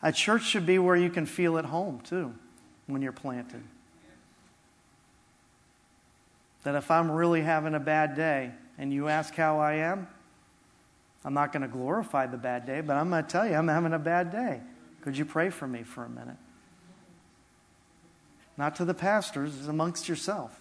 [0.03, 2.33] A church should be where you can feel at home, too,
[2.87, 3.61] when you're planted.
[6.63, 10.07] That if I'm really having a bad day and you ask how I am,
[11.23, 13.67] I'm not going to glorify the bad day, but I'm going to tell you I'm
[13.67, 14.61] having a bad day.
[15.01, 16.37] Could you pray for me for a minute?
[18.57, 20.59] Not to the pastors, it's amongst yourself.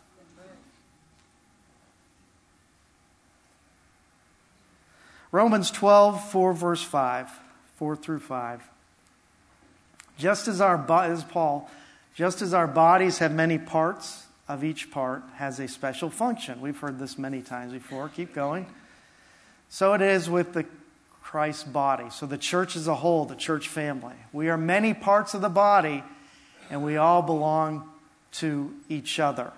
[5.32, 7.30] Romans 12, 4, verse 5,
[7.76, 8.70] 4 through 5.
[10.20, 11.68] Just as our, as Paul,
[12.14, 16.60] just as our bodies have many parts, of each part has a special function.
[16.60, 18.08] We've heard this many times before.
[18.08, 18.66] Keep going.
[19.68, 20.66] So it is with the
[21.22, 22.10] Christ body.
[22.10, 24.16] So the church as a whole, the church family.
[24.32, 26.02] We are many parts of the body,
[26.68, 27.88] and we all belong
[28.32, 29.52] to each other.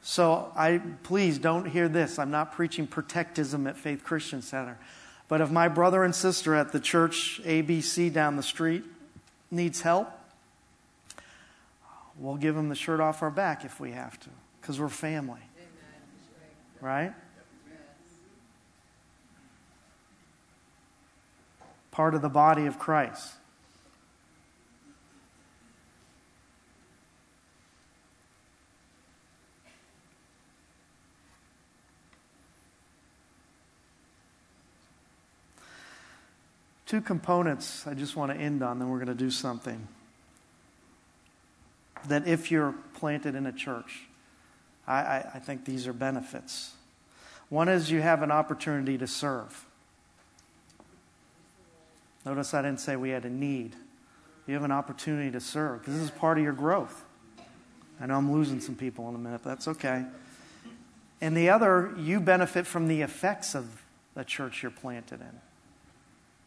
[0.00, 2.18] So I please don't hear this.
[2.18, 4.78] I'm not preaching protectism at Faith Christian Center.
[5.28, 8.84] But if my brother and sister at the church ABC down the street
[9.50, 10.08] needs help,
[12.16, 15.40] we'll give them the shirt off our back if we have to, because we're family.
[16.80, 17.12] Right?
[21.90, 23.32] Part of the body of Christ.
[36.86, 39.88] Two components I just want to end on, then we're going to do something.
[42.08, 44.06] That if you're planted in a church,
[44.86, 46.72] I, I, I think these are benefits.
[47.48, 49.64] One is you have an opportunity to serve.
[52.24, 53.76] Notice I didn't say we had a need.
[54.46, 57.04] You have an opportunity to serve because this is part of your growth.
[58.00, 60.04] I know I'm losing some people in a minute, but that's okay.
[61.20, 63.82] And the other, you benefit from the effects of
[64.14, 65.40] the church you're planted in.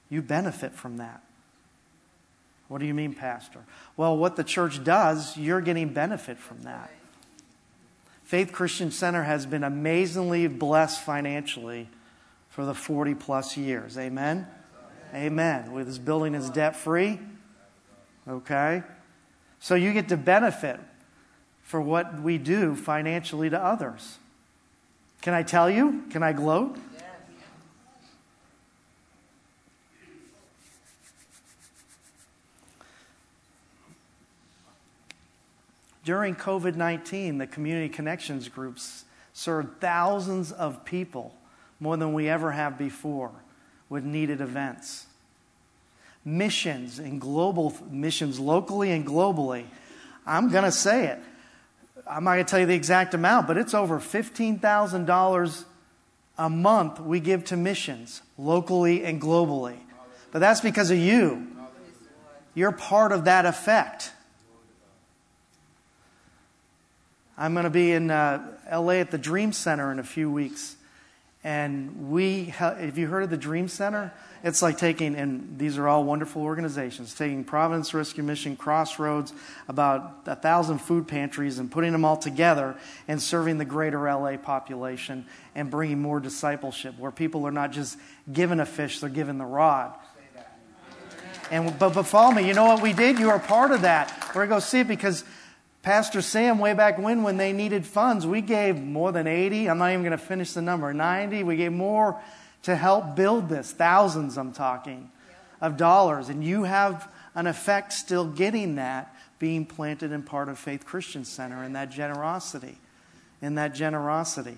[0.10, 1.22] You benefit from that.
[2.68, 3.60] What do you mean, Pastor?
[3.98, 6.92] Well, what the church does, you're getting benefit from that.
[8.24, 11.90] Faith Christian Center has been amazingly blessed financially
[12.50, 13.98] for the 40 plus years.
[13.98, 14.46] Amen?
[15.16, 15.72] Amen.
[15.72, 17.20] With this building is debt free.
[18.28, 18.84] Okay?
[19.60, 20.80] So you get to benefit
[21.64, 24.20] for what we do financially to others.
[25.22, 26.04] Can I tell you?
[26.12, 26.78] Can I gloat?
[36.10, 41.36] During COVID 19, the community connections groups served thousands of people,
[41.80, 43.30] more than we ever have before,
[43.90, 45.06] with needed events.
[46.26, 49.66] Missions and global missions, locally and globally.
[50.26, 51.20] I'm going to say it.
[52.10, 55.64] I'm not going to tell you the exact amount, but it's over $15,000
[56.40, 59.78] a month we give to missions, locally and globally.
[60.32, 61.50] But that's because of you.
[62.56, 64.14] You're part of that effect.
[67.42, 70.76] I'm going to be in uh, LA at the Dream Center in a few weeks.
[71.42, 74.12] And we, have you heard of the Dream Center?
[74.44, 79.32] It's like taking, and these are all wonderful organizations, taking Providence Rescue Mission, Crossroads,
[79.70, 82.76] about a thousand food pantries, and putting them all together
[83.08, 85.26] and serving the greater LA population
[85.56, 87.98] and bringing more discipleship where people are not just
[88.34, 89.94] given a fish, they're given the rod.
[91.52, 93.18] And, but, but follow me, you know what we did?
[93.18, 94.14] You are part of that.
[94.28, 95.24] We're going to go see it because
[95.82, 99.70] Pastor Sam, way back when, when they needed funds, we gave more than 80.
[99.70, 101.44] I'm not even going to finish the number 90.
[101.44, 102.20] We gave more
[102.64, 105.10] to help build this, thousands, I'm talking,
[105.62, 106.28] of dollars.
[106.28, 111.24] And you have an effect still getting that being planted in part of Faith Christian
[111.24, 112.78] Center in that generosity.
[113.42, 114.58] In that generosity.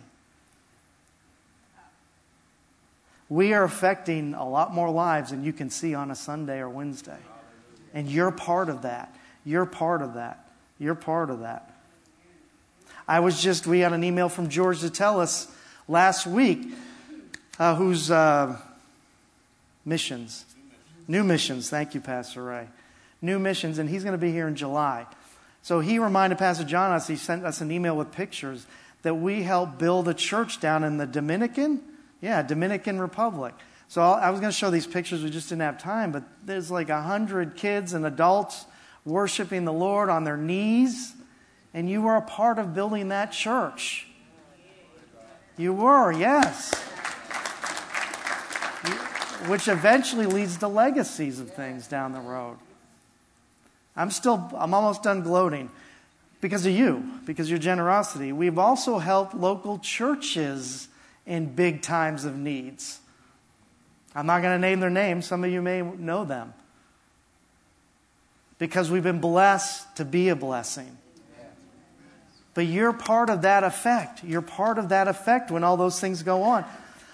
[3.29, 6.67] We are affecting a lot more lives than you can see on a Sunday or
[6.67, 7.19] Wednesday.
[7.93, 9.15] And you're part of that.
[9.45, 10.50] You're part of that.
[10.81, 11.69] You're part of that.
[13.07, 15.47] I was just, we had an email from George to tell us
[15.87, 16.73] last week
[17.59, 18.57] uh, whose uh,
[19.85, 20.43] missions,
[21.07, 22.67] new missions, thank you, Pastor Ray.
[23.21, 25.05] New missions, and he's going to be here in July.
[25.61, 28.65] So he reminded Pastor John us, he sent us an email with pictures
[29.03, 31.79] that we helped build a church down in the Dominican,
[32.21, 33.53] yeah, Dominican Republic.
[33.87, 36.71] So I was going to show these pictures, we just didn't have time, but there's
[36.71, 38.65] like a hundred kids and adults
[39.05, 41.13] worshiping the Lord on their knees,
[41.73, 44.07] and you were a part of building that church.
[45.57, 46.73] You were, yes.
[49.47, 52.57] Which eventually leads to legacies of things down the road.
[53.95, 55.69] I'm still, I'm almost done gloating
[56.39, 58.31] because of you, because of your generosity.
[58.31, 60.87] We've also helped local churches
[61.25, 62.99] in big times of needs.
[64.15, 66.53] I'm not going to name their names, some of you may know them
[68.61, 70.95] because we've been blessed to be a blessing.
[72.53, 74.23] But you're part of that effect.
[74.23, 76.63] You're part of that effect when all those things go on.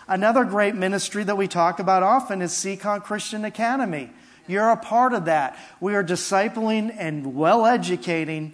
[0.10, 4.10] Another great ministry that we talk about often is Seekonk Christian Academy.
[4.46, 5.58] You're a part of that.
[5.80, 8.54] We are discipling and well educating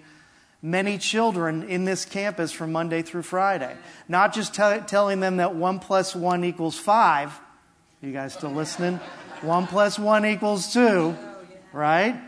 [0.61, 3.75] many children in this campus from Monday through Friday.
[4.07, 7.33] Not just t- telling them that one plus one equals five.
[8.03, 8.97] You guys still listening?
[9.41, 11.17] One plus one equals two,
[11.71, 12.21] right?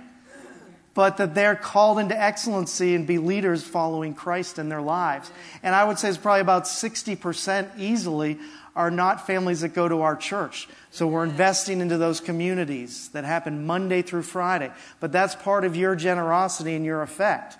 [0.95, 5.29] But that they're called into excellency and be leaders following Christ in their lives.
[5.61, 8.39] And I would say it's probably about 60% easily
[8.77, 10.67] are not families that go to our church.
[10.91, 14.71] So we're investing into those communities that happen Monday through Friday.
[15.01, 17.57] But that's part of your generosity and your effect.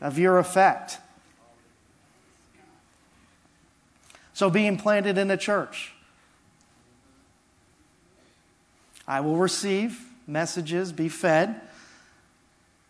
[0.00, 0.98] Of your effect.
[4.32, 5.92] So being planted in a church.
[9.08, 11.60] I will receive messages, be fed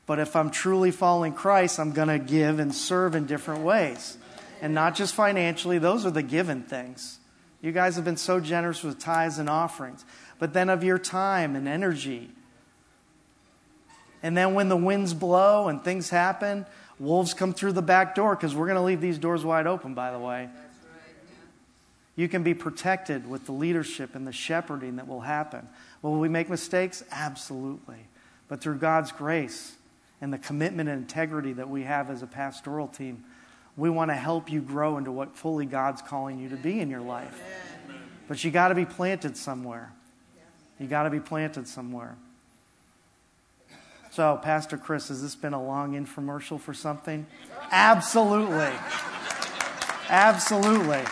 [0.07, 4.17] But if I'm truly following Christ, I'm going to give and serve in different ways.
[4.63, 7.19] And not just financially, those are the given things.
[7.61, 10.05] You guys have been so generous with tithes and offerings.
[10.39, 12.31] But then of your time and energy.
[14.23, 16.67] And then when the winds blow and things happen,
[17.01, 19.95] wolves come through the back door because we're going to leave these doors wide open,
[19.95, 20.49] by the way.
[22.15, 25.69] You can be protected with the leadership and the shepherding that will happen.
[26.01, 27.03] Will we make mistakes?
[27.11, 28.07] Absolutely.
[28.49, 29.76] But through God's grace
[30.21, 33.25] and the commitment and integrity that we have as a pastoral team,
[33.77, 36.89] we want to help you grow into what fully God's calling you to be in
[36.89, 37.43] your life.
[38.29, 39.93] But you got to be planted somewhere.
[40.81, 42.17] You got to be planted somewhere.
[44.11, 47.27] So, Pastor Chris, has this been a long infomercial for something?
[47.71, 48.73] Absolutely.
[50.09, 51.03] Absolutely.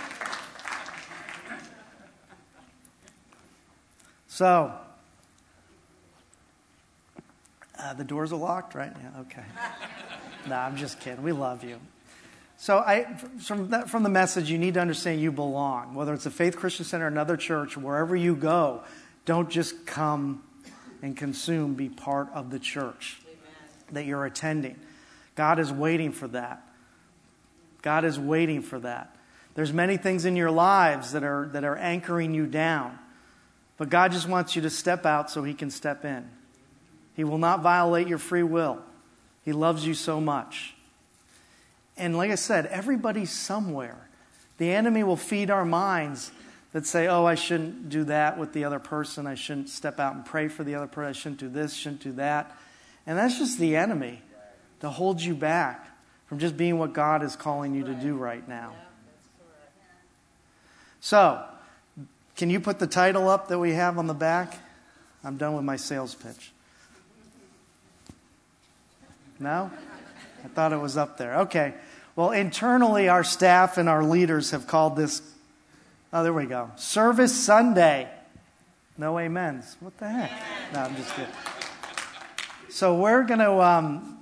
[4.26, 4.72] So,
[7.85, 8.93] uh, the doors are locked, right?
[8.99, 9.43] Yeah, okay.
[10.49, 11.22] no, I'm just kidding.
[11.22, 11.78] We love you.
[12.57, 13.05] So, I,
[13.41, 15.95] from, that, from the message, you need to understand you belong.
[15.95, 18.82] Whether it's a Faith Christian Center, another church, wherever you go,
[19.26, 20.43] don't just come
[21.03, 23.37] and consume, be part of the church Amen.
[23.93, 24.76] that you're attending.
[25.35, 26.62] God is waiting for that.
[27.82, 29.14] God is waiting for that.
[29.55, 32.99] There's many things in your lives that are, that are anchoring you down.
[33.76, 36.30] But God just wants you to step out so He can step in.
[37.15, 38.79] He will not violate your free will.
[39.45, 40.75] He loves you so much.
[41.97, 44.09] And like I said, everybody's somewhere.
[44.59, 46.33] The enemy will feed our minds
[46.73, 49.27] that say, oh, I shouldn't do that with the other person.
[49.27, 51.09] I shouldn't step out and pray for the other person.
[51.09, 52.57] I shouldn't do this, shouldn't do that.
[53.07, 54.23] And that's just the enemy
[54.81, 55.87] to hold you back
[56.27, 58.73] from just being what God is calling you to do right now.
[61.01, 61.45] So,
[62.35, 64.59] can you put the title up that we have on the back?
[65.23, 66.51] I'm done with my sales pitch.
[69.39, 69.70] No?
[70.45, 71.41] I thought it was up there.
[71.41, 71.74] Okay.
[72.16, 75.20] Well, internally, our staff and our leaders have called this,
[76.12, 78.09] oh, there we go, Service Sunday.
[78.97, 79.76] No amens.
[79.80, 80.30] What the heck?
[80.72, 81.32] No, I'm just kidding.
[82.68, 84.18] So we're going to, um,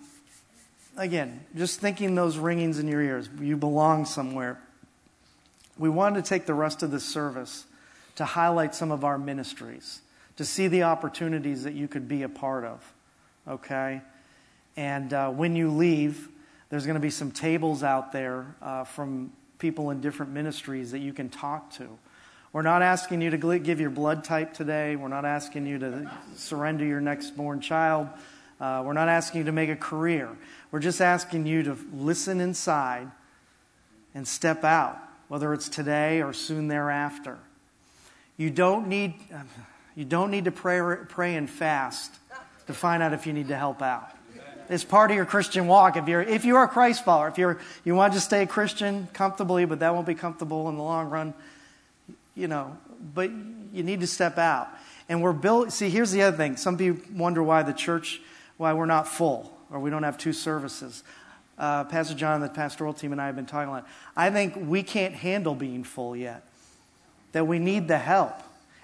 [0.96, 3.28] again, just thinking those ringings in your ears.
[3.38, 4.58] You belong somewhere.
[5.78, 7.66] We wanted to take the rest of the service
[8.16, 10.00] to highlight some of our ministries,
[10.36, 12.92] to see the opportunities that you could be a part of.
[13.46, 14.00] Okay?
[14.76, 16.28] And uh, when you leave,
[16.68, 21.00] there's going to be some tables out there uh, from people in different ministries that
[21.00, 21.88] you can talk to.
[22.52, 24.96] We're not asking you to give your blood type today.
[24.96, 28.08] We're not asking you to surrender your next born child.
[28.60, 30.28] Uh, we're not asking you to make a career.
[30.70, 33.10] We're just asking you to listen inside
[34.14, 34.98] and step out,
[35.28, 37.38] whether it's today or soon thereafter.
[38.36, 39.14] You don't need,
[39.94, 42.14] you don't need to pray, pray and fast
[42.66, 44.10] to find out if you need to help out.
[44.72, 45.96] It's part of your Christian walk.
[45.96, 49.06] If you're, if you're a Christ follower, if you're, you want to stay a Christian
[49.12, 51.34] comfortably, but that won't be comfortable in the long run,
[52.34, 52.76] you know,
[53.14, 53.30] but
[53.72, 54.68] you need to step out.
[55.10, 56.56] And we're built, see, here's the other thing.
[56.56, 58.22] Some people wonder why the church,
[58.56, 61.02] why we're not full or we don't have two services.
[61.58, 63.86] Uh, Pastor John and the pastoral team and I have been talking about.
[64.16, 66.44] I think we can't handle being full yet
[67.32, 68.34] that we need the help.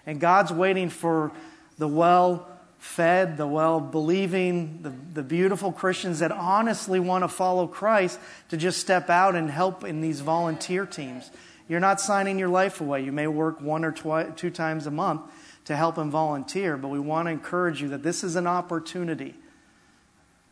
[0.06, 1.32] And God's waiting for
[1.78, 2.47] the well
[2.78, 8.18] fed, the well believing, the, the beautiful Christians that honestly want to follow Christ
[8.48, 11.30] to just step out and help in these volunteer teams.
[11.68, 13.02] You're not signing your life away.
[13.02, 15.22] You may work one or twi- two times a month
[15.66, 19.34] to help and volunteer, but we want to encourage you that this is an opportunity.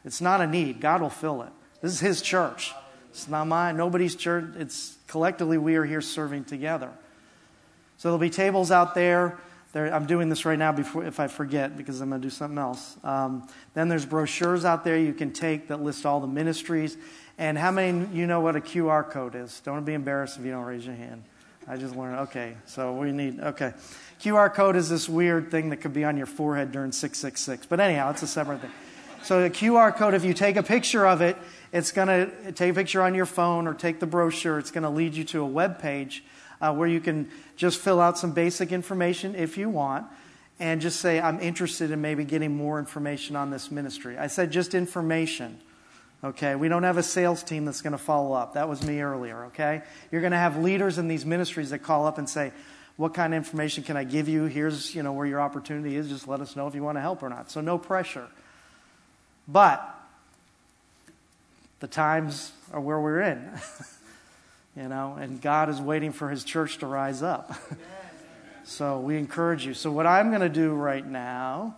[0.04, 0.80] It's not a need.
[0.80, 1.48] God will fill it.
[1.80, 2.74] This is His church.
[3.10, 4.44] It's not mine, nobody's church.
[4.58, 6.90] It's collectively we are here serving together.
[7.96, 9.38] So there'll be tables out there.
[9.76, 12.30] There I'm doing this right now before if I forget because I'm going to do
[12.30, 12.96] something else.
[13.04, 16.96] Um, then there's brochures out there you can take that list all the ministries.
[17.36, 19.60] And how many you know what a QR code is?
[19.60, 21.24] Don't be embarrassed if you don't raise your hand.
[21.68, 22.20] I just learned.
[22.20, 23.38] Okay, so we need.
[23.38, 23.74] Okay,
[24.22, 27.66] QR code is this weird thing that could be on your forehead during 666.
[27.66, 28.72] But anyhow, it's a separate thing.
[29.24, 31.36] So the QR code, if you take a picture of it,
[31.72, 34.58] it's going to take a picture on your phone or take the brochure.
[34.58, 36.24] It's going to lead you to a web page
[36.60, 40.06] uh, where you can just fill out some basic information if you want
[40.58, 44.16] and just say, I'm interested in maybe getting more information on this ministry.
[44.16, 45.60] I said just information.
[46.24, 48.54] Okay, we don't have a sales team that's going to follow up.
[48.54, 49.82] That was me earlier, okay?
[50.10, 52.52] You're going to have leaders in these ministries that call up and say,
[52.96, 54.44] "What kind of information can I give you?
[54.44, 56.08] Here's, you know, where your opportunity is.
[56.08, 58.26] Just let us know if you want to help or not." So no pressure.
[59.46, 59.94] But
[61.80, 63.50] the times are where we're in.
[64.76, 67.54] you know, and God is waiting for his church to rise up.
[68.64, 69.74] so we encourage you.
[69.74, 71.76] So, what I'm going to do right now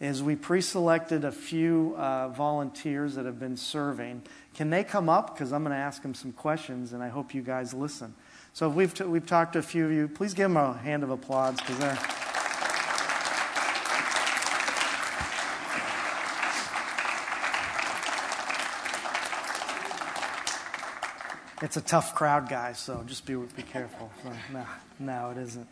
[0.00, 4.22] is we pre-selected a few uh, volunteers that have been serving.
[4.54, 5.34] Can they come up?
[5.34, 8.14] Because I'm going to ask them some questions, and I hope you guys listen.
[8.52, 10.06] So we've, t- we've talked to a few of you.
[10.06, 11.98] Please give them a hand of applause because they're.
[21.60, 24.12] It's a tough crowd, guys, so just be, be careful.
[24.22, 24.64] So, no,
[25.00, 25.66] no, it isn't.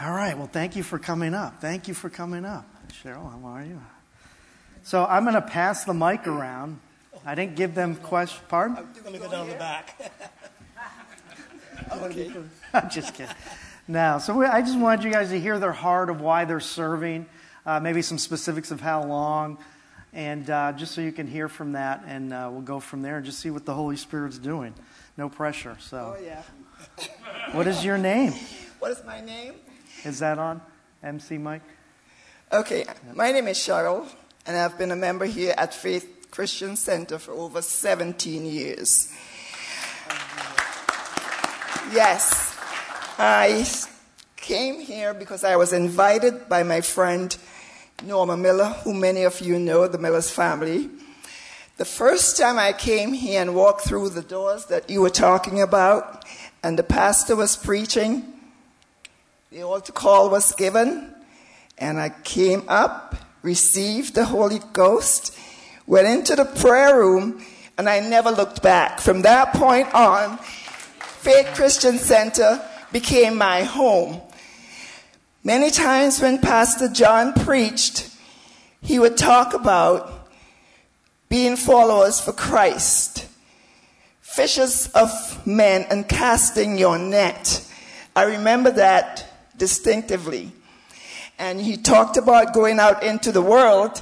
[0.00, 1.60] All right, well, thank you for coming up.
[1.62, 2.66] Thank you for coming up.
[2.90, 3.80] Cheryl, how are you?
[4.82, 6.78] So I'm going to pass the mic around.
[7.24, 8.42] I didn't give them questions.
[8.48, 8.76] Pardon?
[8.76, 10.12] I'm going to go down the back.
[12.02, 12.32] okay.
[12.74, 13.34] I'm just kidding.
[13.88, 16.60] No, so we, I just wanted you guys to hear their heart of why they're
[16.60, 17.26] serving,
[17.64, 19.58] uh, maybe some specifics of how long,
[20.12, 23.16] and uh, just so you can hear from that, and uh, we'll go from there
[23.16, 24.74] and just see what the Holy Spirit's doing.
[25.16, 25.76] No pressure.
[25.80, 26.42] So, Oh, yeah.
[27.52, 28.32] what is your name?
[28.78, 29.54] What is my name?
[30.04, 30.60] Is that on?
[31.02, 31.62] MC Mike?
[32.52, 32.84] Okay,
[33.14, 34.06] my name is Cheryl,
[34.46, 39.12] and I've been a member here at Faith Christian Center for over 17 years.
[41.92, 42.56] Yes,
[43.18, 43.66] I
[44.36, 47.36] came here because I was invited by my friend
[48.04, 50.90] Norma Miller, who many of you know, the Miller's family.
[51.78, 55.62] The first time I came here and walked through the doors that you were talking
[55.62, 56.24] about,
[56.62, 58.24] and the pastor was preaching,
[59.50, 61.14] the altar call was given,
[61.78, 65.36] and I came up, received the Holy Ghost,
[65.86, 67.44] went into the prayer room,
[67.76, 69.00] and I never looked back.
[69.00, 72.60] From that point on, Faith Christian Center
[72.92, 74.20] became my home.
[75.44, 78.08] Many times when Pastor John preached,
[78.80, 80.28] he would talk about
[81.28, 83.26] being followers for Christ,
[84.20, 87.68] fishers of men, and casting your net.
[88.14, 89.26] I remember that
[89.56, 90.52] distinctively.
[91.40, 94.00] And he talked about going out into the world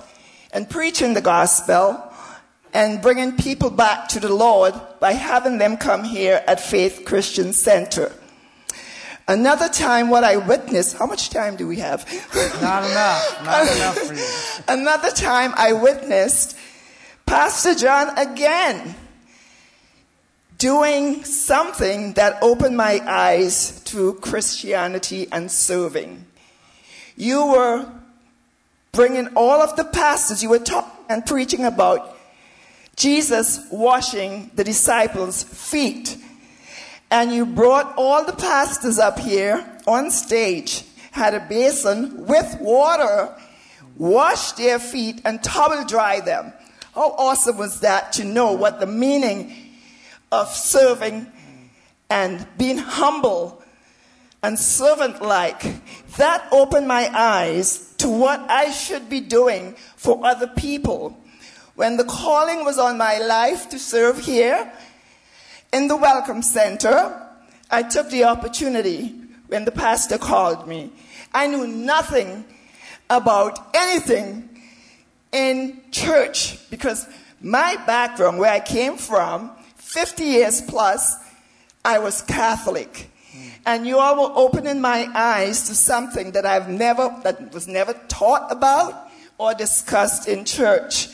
[0.52, 2.02] and preaching the gospel
[2.74, 7.54] and bringing people back to the Lord by having them come here at Faith Christian
[7.54, 8.12] Center.
[9.30, 12.04] Another time, what I witnessed, how much time do we have?
[12.60, 13.44] Not enough.
[13.44, 14.26] Not enough for you.
[14.68, 16.56] Another time, I witnessed
[17.26, 18.96] Pastor John again
[20.58, 26.26] doing something that opened my eyes to Christianity and serving.
[27.16, 27.88] You were
[28.90, 32.18] bringing all of the pastors, you were talking and preaching about
[32.96, 36.16] Jesus washing the disciples' feet.
[37.10, 43.34] And you brought all the pastors up here on stage, had a basin with water,
[43.96, 46.52] washed their feet, and towel dry them.
[46.94, 49.54] How awesome was that to know what the meaning
[50.30, 51.26] of serving
[52.08, 53.62] and being humble
[54.42, 55.62] and servant like?
[56.16, 61.16] That opened my eyes to what I should be doing for other people.
[61.74, 64.72] When the calling was on my life to serve here
[65.72, 67.26] in the Welcome Center,
[67.70, 69.14] I took the opportunity
[69.46, 70.90] when the pastor called me.
[71.32, 72.44] I knew nothing
[73.08, 74.48] about anything
[75.32, 77.06] in church because
[77.40, 81.16] my background, where I came from, 50 years plus,
[81.84, 83.10] I was Catholic.
[83.64, 87.92] And you all were opening my eyes to something that I've never, that was never
[88.08, 89.08] taught about
[89.38, 91.08] or discussed in church.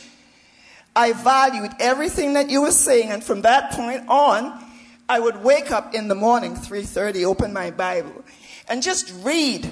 [0.97, 4.65] I valued everything that you were saying, and from that point on,
[5.07, 8.25] I would wake up in the morning, 3:30, open my Bible,
[8.67, 9.69] and just read.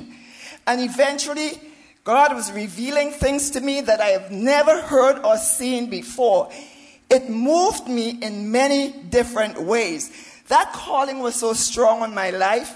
[0.67, 1.59] And eventually,
[2.03, 6.51] God was revealing things to me that I have never heard or seen before.
[7.09, 10.11] It moved me in many different ways.
[10.49, 12.75] That calling was so strong on my life,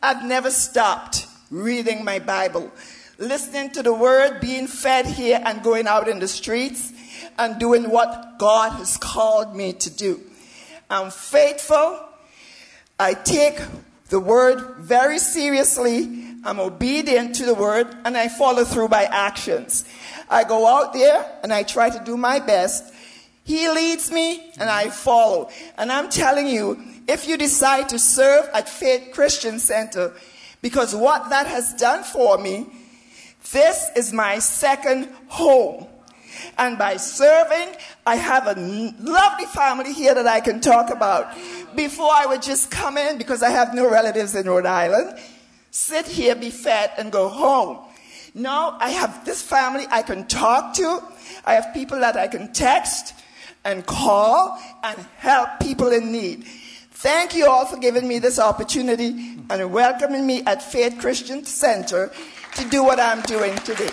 [0.00, 2.70] I've never stopped reading my Bible,
[3.18, 6.92] listening to the word, being fed here, and going out in the streets
[7.38, 10.20] and doing what God has called me to do.
[10.90, 12.00] I'm faithful.
[12.98, 13.60] I take
[14.08, 16.36] the word very seriously.
[16.44, 19.84] I'm obedient to the word and I follow through by actions.
[20.28, 22.92] I go out there and I try to do my best.
[23.44, 25.50] He leads me and I follow.
[25.76, 30.12] And I'm telling you, if you decide to serve at Faith Christian Center,
[30.62, 32.66] because what that has done for me,
[33.52, 35.86] this is my second home.
[36.58, 37.74] And by serving,
[38.06, 41.34] I have a lovely family here that I can talk about.
[41.74, 45.18] Before I would just come in because I have no relatives in Rhode Island,
[45.70, 47.78] sit here, be fed, and go home.
[48.34, 51.02] Now I have this family I can talk to.
[51.44, 53.14] I have people that I can text
[53.64, 56.44] and call and help people in need.
[56.90, 62.10] Thank you all for giving me this opportunity and welcoming me at Faith Christian Center
[62.54, 63.90] to do what I'm doing today.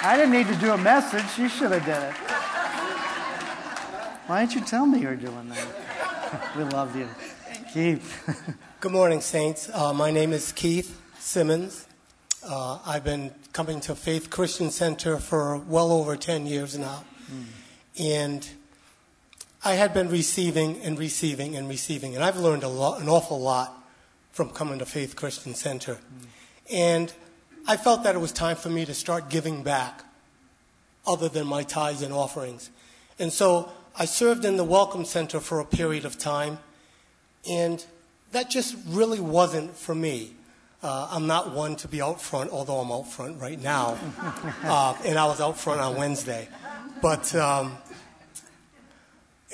[0.00, 1.24] I didn't need to do a message.
[1.36, 2.14] You should have did it.
[4.28, 6.56] Why didn't you tell me you were doing that?
[6.56, 7.08] we love you.
[7.72, 8.56] Keith.
[8.80, 9.68] Good morning, Saints.
[9.74, 11.88] Uh, my name is Keith Simmons.
[12.46, 17.02] Uh, I've been coming to Faith Christian Center for well over 10 years now.
[17.28, 17.44] Mm.
[17.98, 18.48] And
[19.64, 23.40] I had been receiving and receiving and receiving, and I've learned a lot, an awful
[23.40, 23.74] lot
[24.30, 25.94] from coming to Faith Christian Center.
[25.94, 26.26] Mm.
[26.70, 27.12] And
[27.70, 30.02] I felt that it was time for me to start giving back
[31.06, 32.70] other than my tithes and offerings.
[33.18, 36.60] And so I served in the Welcome Center for a period of time,
[37.46, 37.84] and
[38.32, 40.32] that just really wasn't for me.
[40.82, 43.98] Uh, I'm not one to be out front, although I'm out front right now,
[44.64, 46.48] uh, and I was out front on Wednesday.
[47.02, 47.76] But um,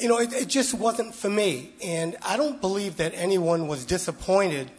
[0.00, 1.72] you know, it, it, just wasn't for me.
[1.82, 4.70] And I don't believe that anyone was disappointed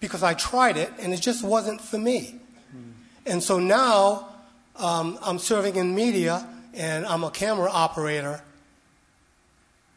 [0.00, 2.40] because I tried it and it just wasn't for me.
[2.74, 2.92] Mm.
[3.26, 4.28] And so now
[4.76, 8.42] um, I'm serving in media and I'm a camera operator,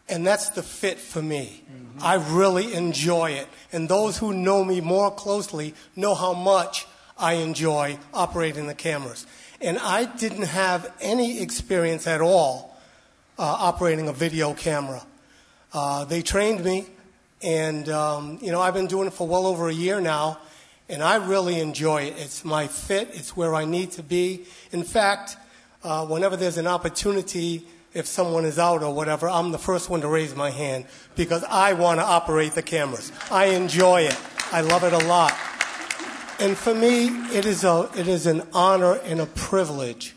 [0.10, 1.64] and that's the fit for me.
[1.72, 2.00] Mm-hmm.
[2.04, 3.48] I really enjoy it.
[3.72, 6.88] And those who know me more closely know how much
[7.18, 9.26] I enjoy operating the cameras.
[9.62, 12.78] And I didn't have any experience at all
[13.38, 15.06] uh, operating a video camera.
[15.72, 16.86] Uh, they trained me,
[17.44, 20.40] and um, you know I've been doing it for well over a year now,
[20.90, 22.16] and I really enjoy it.
[22.18, 23.10] It's my fit.
[23.14, 24.46] It's where I need to be.
[24.72, 25.38] In fact,
[25.84, 30.02] uh, whenever there's an opportunity, if someone is out or whatever, I'm the first one
[30.02, 30.86] to raise my hand
[31.16, 33.12] because I want to operate the cameras.
[33.30, 34.18] I enjoy it.
[34.52, 35.34] I love it a lot.
[36.40, 40.16] And for me, it is, a, it is an honor and a privilege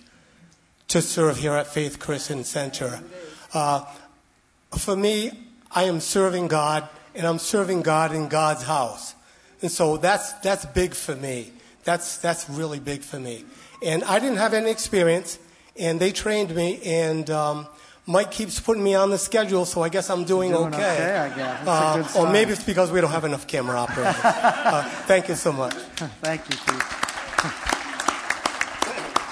[0.89, 3.01] to serve here at Faith Christian Center.
[3.53, 3.85] Uh,
[4.77, 5.31] for me,
[5.71, 9.15] I am serving God, and I'm serving God in God's house.
[9.63, 11.51] And so that's, that's big for me.
[11.85, 13.45] That's, that's really big for me.
[13.83, 15.39] And I didn't have any experience,
[15.79, 17.67] and they trained me, and um,
[18.07, 20.77] Mike keeps putting me on the schedule, so I guess I'm doing, doing okay.
[20.77, 21.67] okay I guess.
[21.67, 24.15] Uh, or maybe it's because we don't have enough camera operators.
[24.25, 25.75] uh, thank you so much.
[26.23, 27.03] thank you, Keith.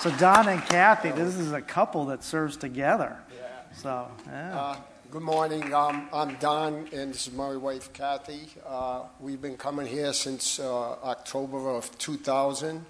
[0.05, 3.17] So Don and Kathy, this is a couple that serves together.
[3.35, 3.47] Yeah.
[3.75, 4.61] So, yeah.
[4.61, 4.77] Uh,
[5.15, 5.73] good morning.
[5.73, 8.49] Um, I'm Don, and this is my wife Kathy.
[8.67, 12.85] Uh, we've been coming here since uh, October of 2000.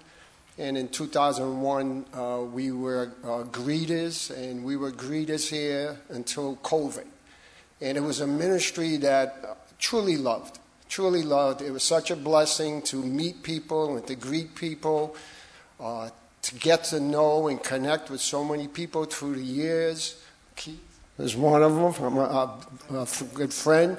[0.57, 7.05] And in 2001, uh, we were uh, greeters, and we were greeters here until COVID.
[7.79, 10.57] And it was a ministry that truly loved,
[10.89, 11.61] truly loved.
[11.61, 15.15] It was such a blessing to meet people and to greet people,
[15.79, 16.09] uh,
[16.41, 20.19] to get to know and connect with so many people through the years.
[20.55, 20.84] Keith
[21.17, 22.03] is one of them.
[22.03, 23.97] I'm a, a, good friend.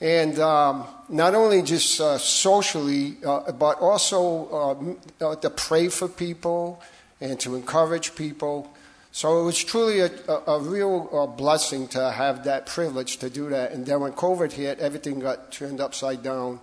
[0.00, 6.08] And um, not only just uh, socially, uh, but also uh, uh, to pray for
[6.08, 6.82] people
[7.20, 8.72] and to encourage people.
[9.12, 13.28] So it was truly a, a, a real uh, blessing to have that privilege to
[13.28, 13.72] do that.
[13.72, 16.60] And then when COVID hit, everything got turned upside down.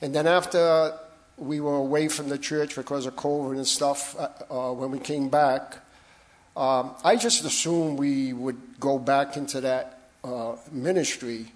[0.00, 0.98] And then after
[1.36, 5.28] we were away from the church because of COVID and stuff uh, when we came
[5.28, 5.78] back.
[6.56, 11.52] Um, I just assumed we would go back into that uh, ministry.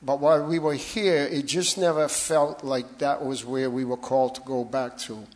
[0.00, 3.96] But while we were here, it just never felt like that was where we were
[3.96, 5.26] called to go back to.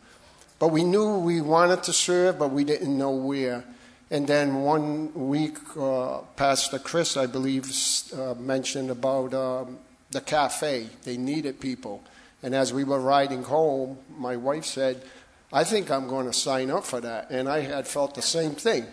[0.57, 3.63] But we knew we wanted to serve, but we didn't know where.
[4.09, 7.69] And then one week, uh, Pastor Chris, I believe,
[8.17, 9.79] uh, mentioned about um,
[10.11, 10.89] the cafe.
[11.03, 12.03] They needed people.
[12.41, 15.03] And as we were riding home, my wife said,
[15.51, 17.29] I think I'm going to sign up for that.
[17.29, 18.85] And I had felt the same thing.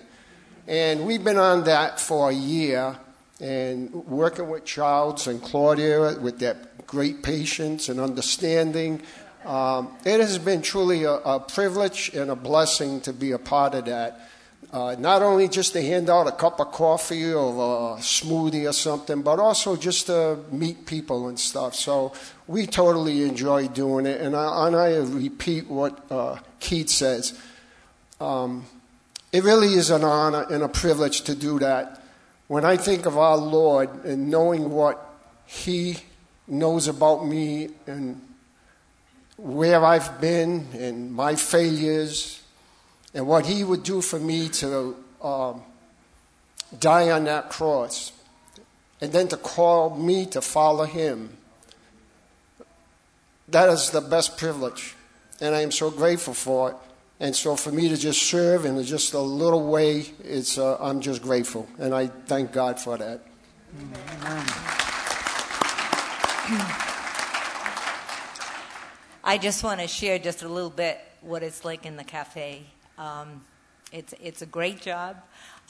[0.66, 2.96] And we've been on that for a year
[3.40, 6.56] and working with Charles and Claudia with their
[6.86, 9.02] great patience and understanding.
[9.44, 13.74] Um, it has been truly a, a privilege and a blessing to be a part
[13.74, 14.28] of that.
[14.72, 18.72] Uh, not only just to hand out a cup of coffee or a smoothie or
[18.72, 21.74] something, but also just to meet people and stuff.
[21.74, 22.12] So
[22.46, 24.20] we totally enjoy doing it.
[24.20, 27.36] And I, and I repeat what uh, Keith says.
[28.20, 28.66] Um,
[29.32, 32.02] it really is an honor and a privilege to do that.
[32.48, 35.04] When I think of our Lord and knowing what
[35.46, 35.98] He
[36.48, 38.20] knows about me and
[39.36, 42.42] where I've been and my failures
[43.14, 45.62] and what he would do for me to um,
[46.78, 48.12] die on that cross
[49.00, 51.36] and then to call me to follow him.
[53.48, 54.94] That is the best privilege.
[55.40, 56.76] And I am so grateful for it.
[57.20, 61.02] And so for me to just serve in just a little way, it's, uh, I'm
[61.02, 61.68] just grateful.
[61.78, 63.20] And I thank God for that.
[69.22, 72.62] I just want to share just a little bit what it's like in the cafe.
[72.96, 73.44] Um,
[73.92, 75.18] it's, it's a great job.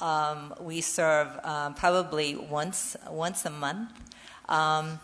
[0.00, 3.90] Um, we serve um, probably once, once a month.
[4.48, 5.00] Um,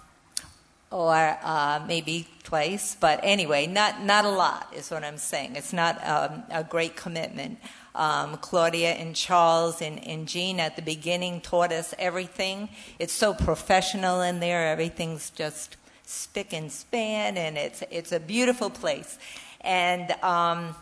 [0.91, 5.57] or uh, maybe twice, but anyway, not, not a lot is what I'm saying.
[5.57, 7.59] It's not um, a great commitment.
[7.95, 12.69] Um, Claudia and Charles and, and Jean at the beginning taught us everything.
[12.99, 14.69] It's so professional in there.
[14.69, 19.19] Everything's just spick and span, and it's it's a beautiful place.
[19.63, 20.75] And um,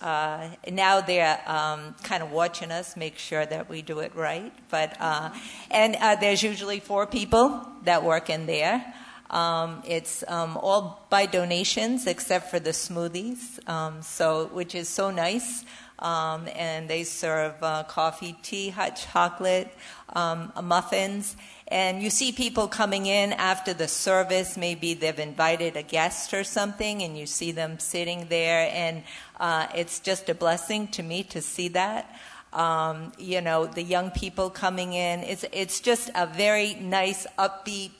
[0.00, 4.52] uh, now they're um, kind of watching us, make sure that we do it right.
[4.70, 5.30] But uh,
[5.70, 8.94] and uh, there's usually four people that work in there.
[9.32, 15.10] Um, it's um, all by donations except for the smoothies, um, so which is so
[15.10, 15.64] nice.
[15.98, 19.72] Um, and they serve uh, coffee, tea, hot chocolate,
[20.14, 21.36] um, muffins.
[21.68, 24.56] And you see people coming in after the service.
[24.56, 28.68] Maybe they've invited a guest or something, and you see them sitting there.
[28.74, 29.04] And
[29.38, 32.14] uh, it's just a blessing to me to see that.
[32.52, 35.20] Um, you know, the young people coming in.
[35.20, 37.92] It's it's just a very nice, upbeat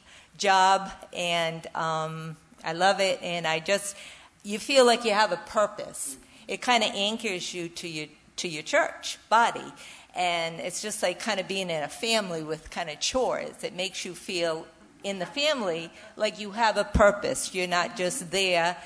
[0.43, 3.20] job, and um, I love it.
[3.22, 3.97] And I just
[4.43, 6.16] you feel like you have a purpose
[6.49, 9.72] it kind of anchors you to your to your church body
[10.14, 13.74] and it's just like kind of being in a family with kind of chores it
[13.74, 14.66] makes you feel
[15.05, 18.76] in the family like you have a purpose you're not just there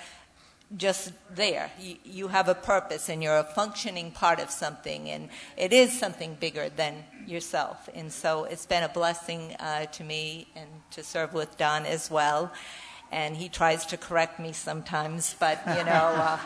[0.76, 5.28] just there you, you have a purpose and you're a functioning part of something and
[5.56, 10.48] it is something bigger than yourself and so it's been a blessing uh, to me
[10.56, 12.52] and to serve with don as well
[13.12, 15.36] and he tries to correct me sometimes.
[15.38, 15.84] But you know,
[16.16, 16.38] uh,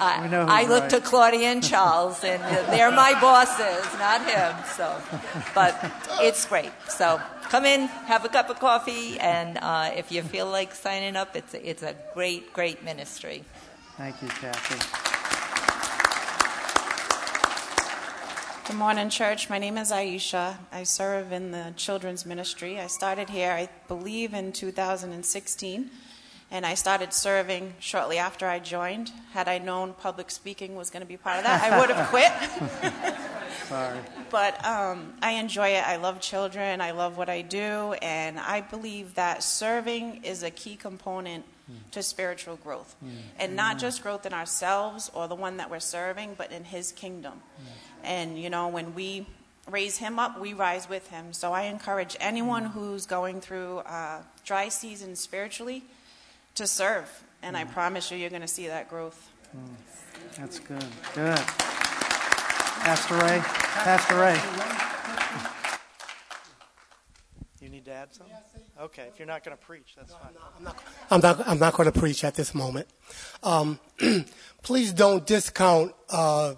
[0.00, 0.90] I, know I look right.
[0.90, 4.64] to Claudia and Charles, and they're my bosses, not him.
[4.74, 5.00] So,
[5.54, 5.76] but
[6.20, 6.72] it's great.
[6.88, 11.16] So come in, have a cup of coffee, and uh, if you feel like signing
[11.16, 13.44] up, it's a, it's a great, great ministry.
[13.96, 14.78] Thank you, Kathy.
[18.66, 19.48] Good morning, church.
[19.48, 20.58] My name is Aisha.
[20.72, 22.78] I serve in the children's ministry.
[22.78, 25.90] I started here, I believe, in 2016
[26.50, 29.10] and I started serving shortly after I joined.
[29.32, 32.08] Had I known public speaking was going to be part of that, I would have
[32.08, 32.32] quit.
[33.68, 33.98] Sorry.
[34.30, 35.86] But um, I enjoy it.
[35.86, 36.80] I love children.
[36.80, 41.90] I love what I do, and I believe that serving is a key component Mm.
[41.90, 43.10] to spiritual growth, mm.
[43.40, 43.80] and not mm.
[43.80, 47.42] just growth in ourselves or the one that we're serving, but in His kingdom.
[48.04, 49.26] And you know, when we
[49.68, 51.32] raise him up, we rise with him.
[51.32, 55.82] So I encourage anyone who's going through a dry season spiritually
[56.54, 57.24] to serve.
[57.42, 59.30] And I promise you, you're going to see that growth.
[60.36, 60.84] That's good.
[61.14, 61.38] Good.
[62.86, 63.40] Pastor Ray.
[63.42, 64.40] Pastor Ray.
[67.60, 68.36] You need to add something?
[68.80, 70.32] Okay, if you're not going to preach, that's fine.
[70.58, 72.86] I'm not, I'm not, I'm not going to preach at this moment.
[73.42, 73.80] Um,
[74.62, 76.54] please don't discount, uh,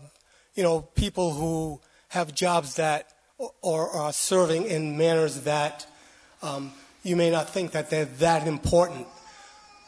[0.54, 5.86] you know, people who have jobs that or, or are serving in manners that
[6.42, 6.72] um,
[7.02, 9.06] you may not think that they're that important.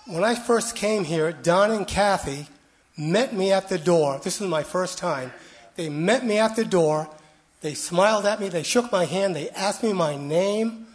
[0.06, 2.46] When I first came here, Don and Kathy
[2.96, 4.20] met me at the door.
[4.22, 5.32] This was my first time.
[5.76, 7.08] They met me at the door.
[7.60, 8.48] They smiled at me.
[8.48, 9.36] They shook my hand.
[9.36, 10.86] They asked me my name.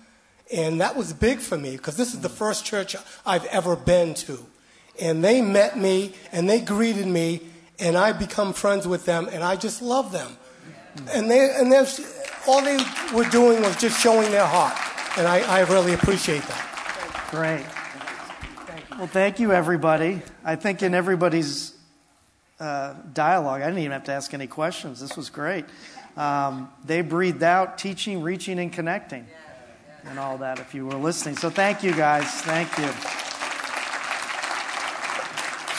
[0.54, 4.14] And that was big for me because this is the first church I've ever been
[4.16, 4.46] to.
[5.00, 7.41] And they met me and they greeted me
[7.80, 10.38] and I become friends with them and I just love them.
[11.12, 11.86] And they and they
[12.48, 12.78] all they
[13.14, 14.78] were doing was just showing their heart.
[15.18, 17.28] And I, I really appreciate that.
[17.32, 17.66] Great.
[18.98, 20.22] Well, thank you, everybody.
[20.43, 21.74] I think in everybody's
[22.60, 25.02] uh, dialogue, I didn't even have to ask any questions.
[25.02, 25.66] This was great.
[26.16, 29.28] Um, they breathed out teaching, reaching, and connecting,
[30.08, 30.60] and all that.
[30.60, 32.26] If you were listening, so thank you, guys.
[32.41, 32.89] Thank you.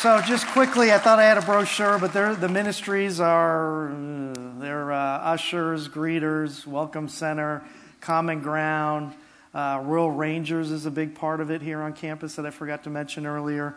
[0.01, 4.93] So, just quickly, I thought I had a brochure, but the ministries are uh, they're
[4.93, 7.65] uh, ushers, greeters, welcome center,
[8.01, 9.15] common ground.
[9.55, 12.91] Uh, Rangers is a big part of it here on campus that I forgot to
[12.91, 13.77] mention earlier.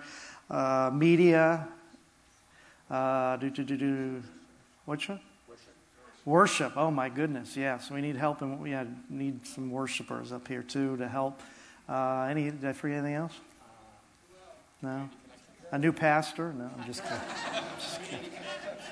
[0.49, 1.67] Uh, media.
[2.89, 4.23] Uh, do, do, do, do.
[4.85, 5.21] What's that?
[6.29, 6.73] Worship.
[6.75, 7.57] Oh, my goodness.
[7.57, 8.75] Yes, we need help, and we
[9.09, 11.41] need some worshipers up here, too, to help.
[11.89, 13.33] Uh, any, did I forget anything else?
[14.83, 15.09] No?
[15.71, 16.53] A new pastor?
[16.53, 17.17] No, I'm just kidding.
[17.79, 18.29] just kidding.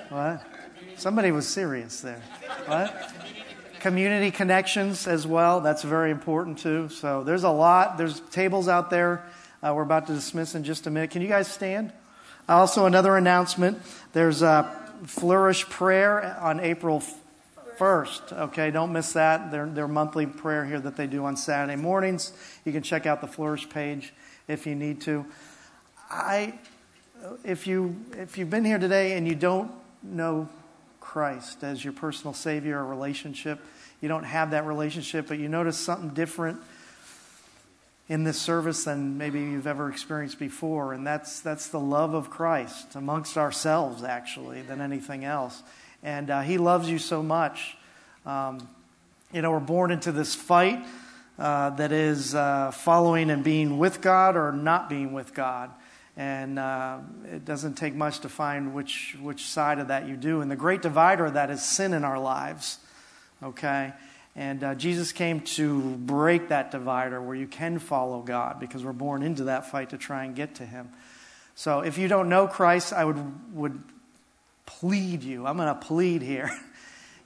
[0.10, 0.42] What?
[0.96, 2.24] Somebody was serious there.
[2.66, 3.14] What?
[3.82, 5.62] community connections as well.
[5.62, 6.90] That's very important too.
[6.90, 8.00] So there's a lot.
[8.00, 9.24] There's tables out there.
[9.62, 11.12] Uh, we're about to dismiss in just a minute.
[11.12, 11.94] Can you guys stand?
[12.50, 13.80] Also, another announcement.
[14.14, 14.76] There's a
[15.06, 17.04] Flourish Prayer on April
[17.78, 18.34] 1st.
[18.34, 19.51] Okay, don't miss that.
[19.51, 22.34] Their, their monthly prayer here that they do on Saturday mornings.
[22.65, 24.13] You can check out the Flourish page
[24.47, 25.25] if you need to.
[26.09, 26.59] I,
[27.43, 29.71] if you if you've been here today and you don't
[30.03, 30.47] know
[31.07, 33.59] Christ as your personal Savior or relationship.
[34.01, 36.59] You don't have that relationship, but you notice something different
[38.09, 40.93] in this service than maybe you've ever experienced before.
[40.93, 45.63] And that's, that's the love of Christ amongst ourselves, actually, than anything else.
[46.04, 47.78] And uh, He loves you so much.
[48.26, 48.68] Um,
[49.34, 50.86] you know, we're born into this fight
[51.39, 55.72] uh, that is uh, following and being with God or not being with God.
[56.16, 56.98] And uh,
[57.32, 60.41] it doesn't take much to find which, which side of that you do.
[60.41, 62.80] And the great divider of that is sin in our lives.
[63.43, 63.93] Okay?
[64.36, 68.93] And uh, Jesus came to break that divider where you can follow God because we're
[68.93, 70.89] born into that fight to try and get to Him.
[71.54, 73.84] So if you don't know Christ, I would, would
[74.68, 75.47] plead you.
[75.47, 76.51] I'm going to plead here.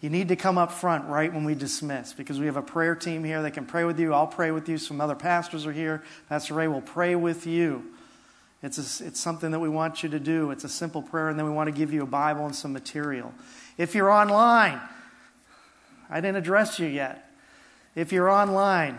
[0.01, 2.95] You need to come up front right when we dismiss because we have a prayer
[2.95, 4.15] team here that can pray with you.
[4.15, 4.79] I'll pray with you.
[4.79, 6.01] Some other pastors are here.
[6.27, 7.85] Pastor Ray will pray with you.
[8.63, 10.49] It's, a, it's something that we want you to do.
[10.49, 12.73] It's a simple prayer, and then we want to give you a Bible and some
[12.73, 13.31] material.
[13.77, 14.81] If you're online,
[16.09, 17.29] I didn't address you yet.
[17.93, 18.97] If you're online,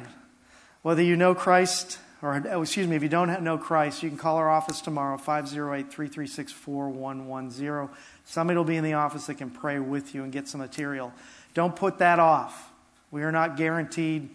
[0.82, 4.16] whether you know Christ or, oh, excuse me, if you don't know Christ, you can
[4.16, 7.88] call our office tomorrow, 508 336 4110.
[8.24, 11.12] Somebody will be in the office that can pray with you and get some material.
[11.52, 12.70] Don't put that off.
[13.10, 14.30] We are not guaranteed,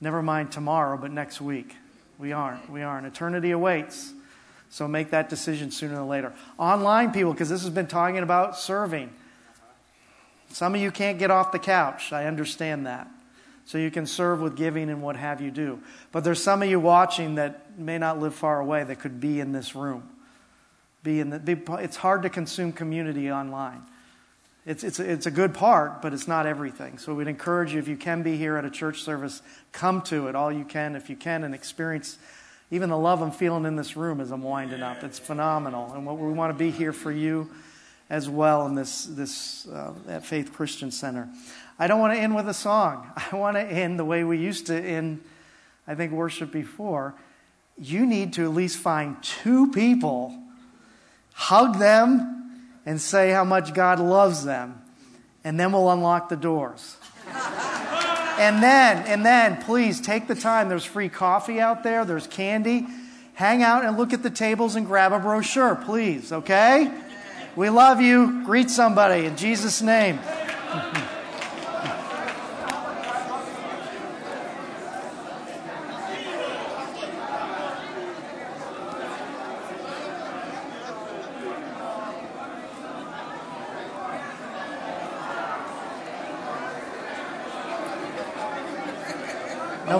[0.00, 1.76] never mind tomorrow, but next week.
[2.18, 2.68] We aren't.
[2.68, 3.06] We aren't.
[3.06, 4.12] Eternity awaits.
[4.68, 6.32] So make that decision sooner than later.
[6.58, 9.10] Online people, because this has been talking about serving.
[10.50, 12.12] Some of you can't get off the couch.
[12.12, 13.08] I understand that.
[13.64, 15.80] So you can serve with giving and what have you do.
[16.10, 19.40] But there's some of you watching that may not live far away that could be
[19.40, 20.08] in this room.
[21.02, 23.82] Be in the, it's hard to consume community online.
[24.64, 26.98] It's, it's, it's a good part, but it's not everything.
[26.98, 29.42] So we'd encourage you, if you can be here at a church service,
[29.72, 32.18] come to it all you can, if you can, and experience
[32.70, 35.04] even the love I'm feeling in this room as I'm winding up.
[35.04, 35.92] It's phenomenal.
[35.92, 37.50] And what we want to be here for you
[38.08, 41.28] as well in this, this uh, at Faith Christian Center.
[41.82, 43.10] I don't want to end with a song.
[43.32, 45.20] I want to end the way we used to end,
[45.84, 47.12] I think, worship before.
[47.76, 50.32] You need to at least find two people,
[51.32, 54.80] hug them, and say how much God loves them,
[55.42, 56.98] and then we'll unlock the doors.
[57.26, 60.68] and then, and then, please take the time.
[60.68, 62.86] There's free coffee out there, there's candy.
[63.34, 66.92] Hang out and look at the tables and grab a brochure, please, okay?
[67.56, 68.44] We love you.
[68.44, 70.20] Greet somebody in Jesus' name.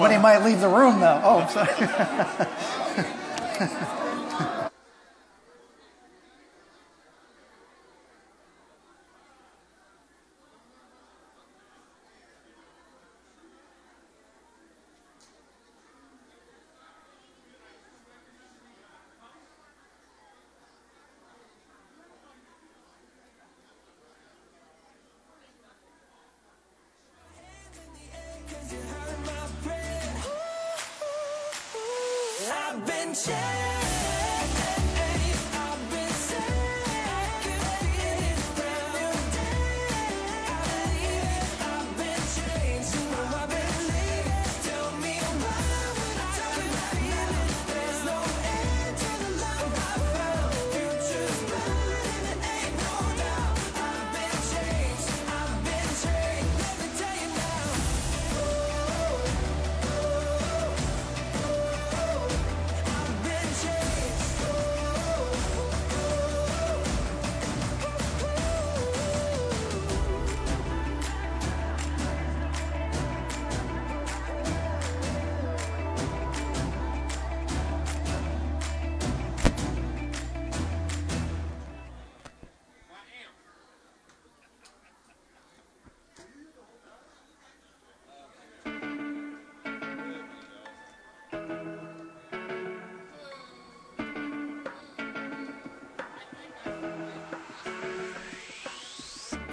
[0.03, 1.20] Nobody might leave the room, though.
[1.22, 1.68] Oh, I'm sorry.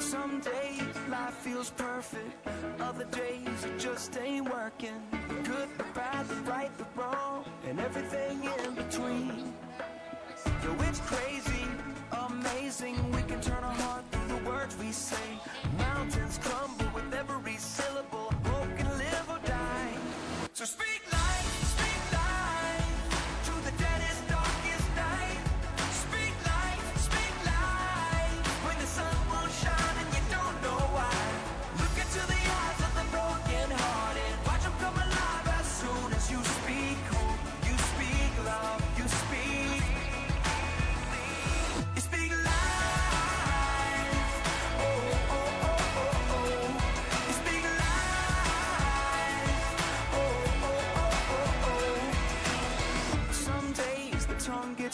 [0.10, 2.47] Some days life feels perfect,
[2.80, 4.99] other days it just ain't working.
[5.12, 9.53] The good, the bad, the right, the wrong, and everything in between.
[10.64, 11.59] Though it's crazy,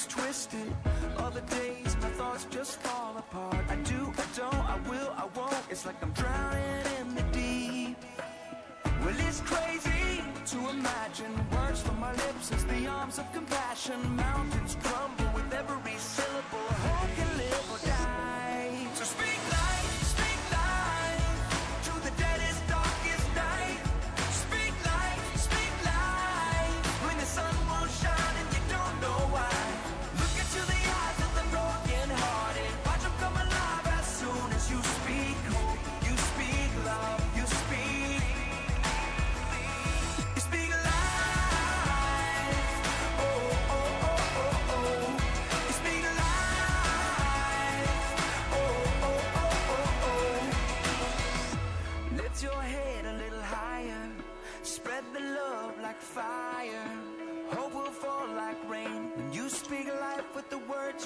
[0.08, 0.74] twisted.
[1.20, 2.95] All the days my thoughts just come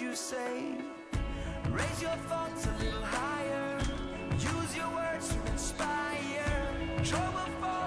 [0.10, 0.76] you say.
[1.70, 3.80] Raise your thoughts a little higher.
[4.34, 6.74] Use your words to inspire.
[7.04, 7.50] Trouble.
[7.62, 7.79] will.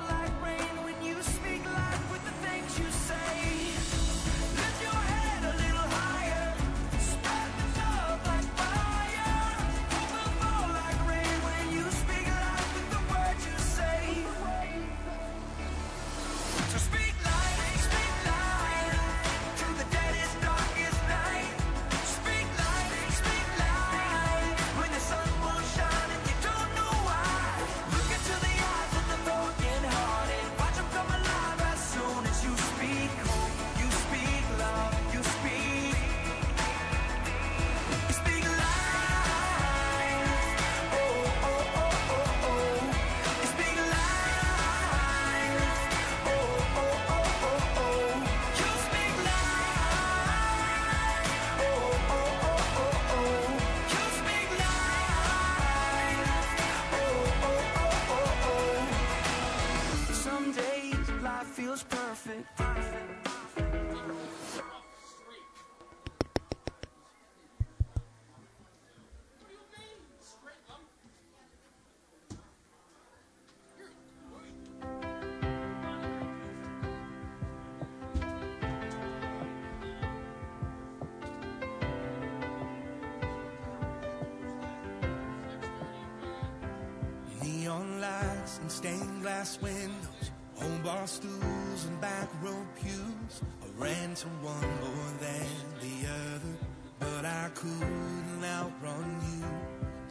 [89.42, 93.42] glass windows, home bar stools and back row pews.
[93.60, 95.48] I ran to one more than
[95.80, 96.54] the other,
[97.00, 99.44] but I couldn't outrun you.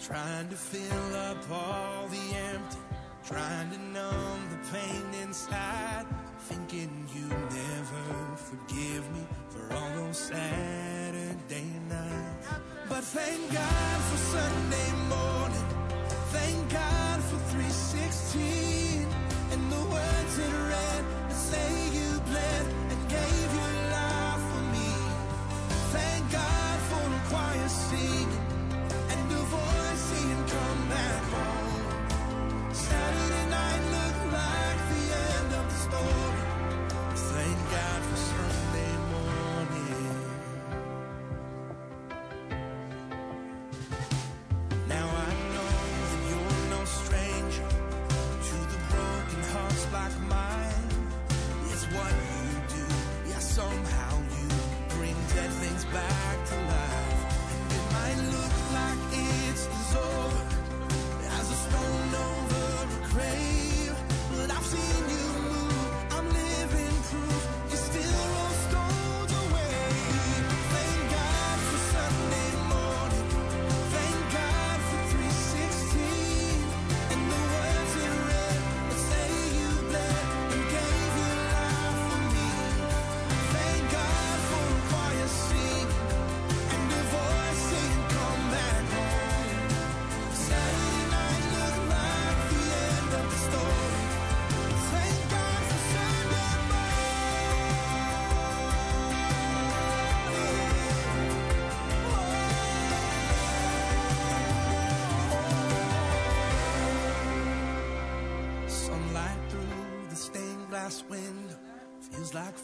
[0.05, 2.83] Trying to fill up all the empty,
[3.25, 6.05] trying to numb the pain inside,
[6.49, 12.47] thinking you never forgive me for all those Saturday nights.
[12.89, 14.80] But thank God for Sunday.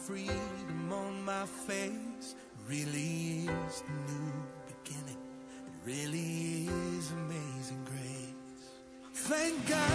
[0.08, 2.34] freedom on my face
[2.66, 4.32] really is the new
[4.66, 5.18] beginning.
[5.66, 8.70] It really is amazing grace.
[9.12, 9.87] Thank God.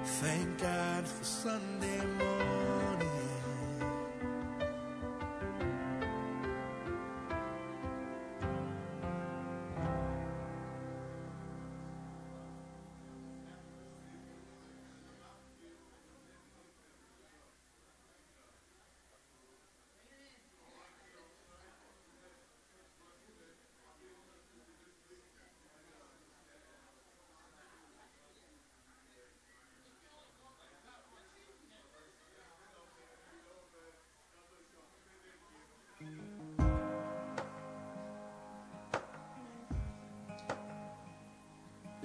[0.05, 3.20] Thank God for Sunday morning.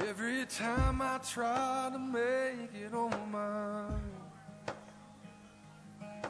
[0.08, 4.02] Every time I try to make it on my own.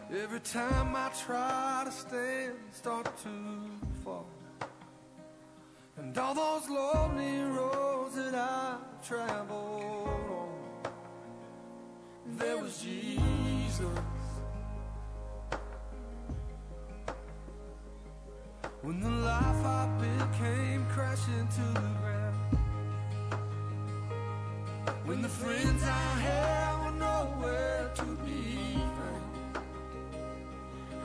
[0.09, 3.29] Every time I try to stand, start to
[4.01, 4.27] fall.
[5.97, 10.97] And all those lonely roads that I've traveled on,
[12.37, 13.99] there was Jesus.
[18.83, 22.04] When the life I built came crashing to the
[25.05, 29.63] When the friends I had were nowhere to be found.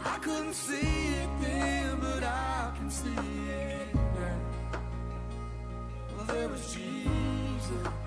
[0.03, 4.81] I couldn't see it then, but I can see it now.
[6.17, 8.00] Well, there was Jesus.